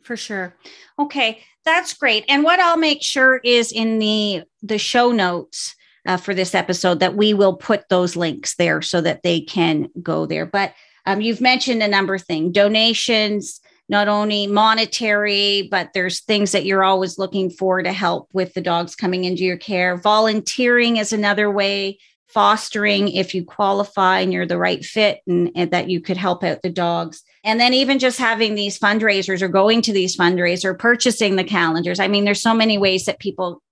For 0.01 0.17
sure. 0.17 0.55
Okay. 0.97 1.41
That's 1.65 1.93
great. 1.93 2.25
And 2.29 2.43
what 2.43 2.59
I'll 2.59 2.77
make 2.77 3.03
sure 3.03 3.41
is 3.43 3.71
in 3.71 3.99
the 3.99 4.43
the 4.63 4.77
show 4.77 5.11
notes 5.11 5.75
uh, 6.07 6.17
for 6.17 6.33
this 6.33 6.55
episode 6.55 6.99
that 6.99 7.15
we 7.15 7.33
will 7.33 7.55
put 7.55 7.87
those 7.89 8.15
links 8.15 8.55
there 8.55 8.81
so 8.81 9.01
that 9.01 9.23
they 9.23 9.41
can 9.41 9.89
go 10.01 10.25
there. 10.25 10.45
But 10.45 10.73
um, 11.05 11.21
you've 11.21 11.41
mentioned 11.41 11.81
a 11.81 11.87
number 11.87 12.15
of 12.15 12.23
things, 12.23 12.53
donations, 12.53 13.59
not 13.89 14.07
only 14.07 14.45
monetary, 14.45 15.67
but 15.71 15.89
there's 15.93 16.21
things 16.21 16.51
that 16.51 16.65
you're 16.65 16.83
always 16.83 17.17
looking 17.17 17.49
for 17.49 17.81
to 17.81 17.91
help 17.91 18.29
with 18.33 18.53
the 18.53 18.61
dogs 18.61 18.95
coming 18.95 19.23
into 19.23 19.43
your 19.43 19.57
care. 19.57 19.97
Volunteering 19.97 20.97
is 20.97 21.11
another 21.11 21.49
way, 21.49 21.97
fostering 22.27 23.07
if 23.07 23.33
you 23.33 23.43
qualify 23.43 24.19
and 24.19 24.31
you're 24.31 24.45
the 24.45 24.59
right 24.59 24.85
fit 24.85 25.21
and, 25.25 25.51
and 25.55 25.71
that 25.71 25.89
you 25.89 25.99
could 25.99 26.17
help 26.17 26.43
out 26.43 26.61
the 26.61 26.69
dogs. 26.69 27.23
And 27.43 27.59
then 27.59 27.73
even 27.73 27.97
just 27.97 28.19
having 28.19 28.53
these 28.53 28.77
fundraisers 28.77 29.41
or 29.41 29.47
going 29.47 29.81
to 29.83 29.93
these 29.93 30.15
fundraisers 30.15 30.65
or 30.65 30.75
purchasing 30.75 31.35
the 31.35 31.43
calendars. 31.43 31.99
I 31.99 32.07
mean, 32.07 32.25
there's 32.25 32.41
so 32.41 32.53
many 32.53 32.77
ways 32.77 33.05
that 33.05 33.17
people 33.17 33.63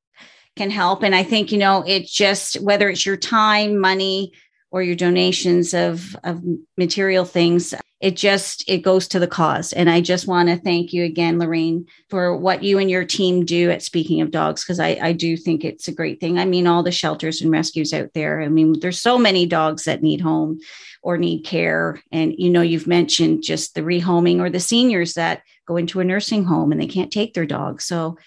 can 0.58 0.70
help. 0.70 1.04
And 1.04 1.16
I 1.16 1.24
think, 1.24 1.52
you 1.52 1.58
know, 1.58 1.84
it's 1.88 2.12
just 2.12 2.56
whether 2.62 2.90
it's 2.90 3.06
your 3.06 3.18
time, 3.18 3.80
money, 3.80 4.34
or 4.72 4.84
your 4.84 4.96
donations 4.96 5.74
of, 5.74 6.16
of 6.24 6.44
material 6.78 7.24
things 7.24 7.74
it 8.00 8.16
just 8.16 8.64
it 8.68 8.80
goes 8.80 9.08
to 9.08 9.20
the 9.20 9.28
cause. 9.28 9.74
And 9.74 9.90
i 9.90 10.02
just 10.02 10.28
want 10.28 10.50
to 10.50 10.58
thank 10.58 10.94
you 10.94 11.04
again 11.04 11.40
lorraine 11.40 11.88
for 12.10 12.36
what 12.38 12.64
you 12.64 12.78
and 12.80 12.90
your 12.90 13.06
team 13.06 13.46
do 13.46 13.72
at 13.72 13.82
speaking 13.82 14.22
of 14.22 14.32
dogs 14.32 14.64
because 14.64 14.80
I, 14.80 15.00
I 15.02 15.12
do 15.14 15.36
think 15.36 15.64
it's 15.64 15.88
a 15.88 15.94
great 15.94 16.20
thing. 16.20 16.38
I 16.38 16.46
mean 16.46 16.68
all 16.68 16.84
the 16.84 16.92
shelters 16.92 17.42
and 17.42 17.52
rescues 17.52 17.94
out 17.94 18.14
there 18.14 18.42
i 18.42 18.48
mean 18.48 18.80
there's 18.80 19.02
so 19.02 19.18
many 19.18 19.46
dogs 19.46 19.86
that 19.86 20.04
need 20.04 20.22
home 20.22 20.60
or 21.02 21.18
need 21.18 21.44
care. 21.44 22.02
And 22.12 22.34
you 22.38 22.50
know 22.50 22.62
you've 22.62 22.88
mentioned 22.88 23.44
just 23.44 23.74
the 23.74 23.82
rehoming 23.82 24.40
or 24.40 24.50
the 24.50 24.60
seniors 24.60 25.14
that 25.14 25.42
go 25.66 25.78
into 25.78 26.00
a 26.00 26.04
nursing 26.04 26.44
home 26.44 26.72
and 26.72 26.80
they 26.80 26.88
can't 26.88 27.12
take 27.12 27.34
their 27.34 27.46
dog 27.46 27.82
so 27.82 28.18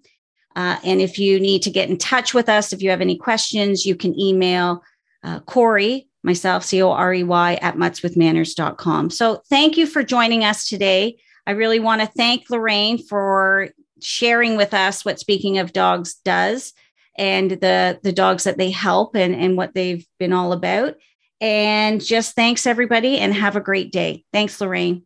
Uh, 0.55 0.77
and 0.83 1.01
if 1.01 1.17
you 1.17 1.39
need 1.39 1.63
to 1.63 1.71
get 1.71 1.89
in 1.89 1.97
touch 1.97 2.35
with 2.35 2.47
us, 2.47 2.71
if 2.71 2.83
you 2.83 2.91
have 2.91 3.01
any 3.01 3.17
questions, 3.17 3.87
you 3.87 3.95
can 3.95 4.19
email 4.19 4.83
uh, 5.23 5.39
Corey, 5.41 6.07
myself, 6.21 6.63
C 6.63 6.83
O 6.83 6.91
R 6.91 7.11
E 7.11 7.23
Y, 7.23 7.55
at 7.55 7.75
muttswithmanners.com. 7.75 9.09
So 9.09 9.41
thank 9.49 9.77
you 9.77 9.87
for 9.87 10.03
joining 10.03 10.43
us 10.43 10.67
today. 10.67 11.17
I 11.47 11.51
really 11.51 11.79
want 11.79 12.01
to 12.01 12.07
thank 12.07 12.49
Lorraine 12.49 12.97
for 12.97 13.69
sharing 14.01 14.57
with 14.57 14.73
us 14.73 15.05
what 15.05 15.19
Speaking 15.19 15.57
of 15.57 15.73
Dogs 15.73 16.15
does 16.25 16.73
and 17.17 17.51
the 17.51 17.99
the 18.03 18.11
dogs 18.11 18.43
that 18.43 18.57
they 18.57 18.71
help 18.71 19.15
and 19.15 19.35
and 19.35 19.57
what 19.57 19.73
they've 19.73 20.05
been 20.19 20.33
all 20.33 20.53
about. 20.53 20.95
And 21.41 22.03
just 22.03 22.35
thanks 22.35 22.65
everybody 22.65 23.19
and 23.19 23.33
have 23.33 23.55
a 23.55 23.61
great 23.61 23.91
day. 23.91 24.23
Thanks 24.33 24.59
lorraine. 24.59 25.05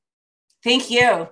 Thank 0.63 0.89
you 0.89 1.27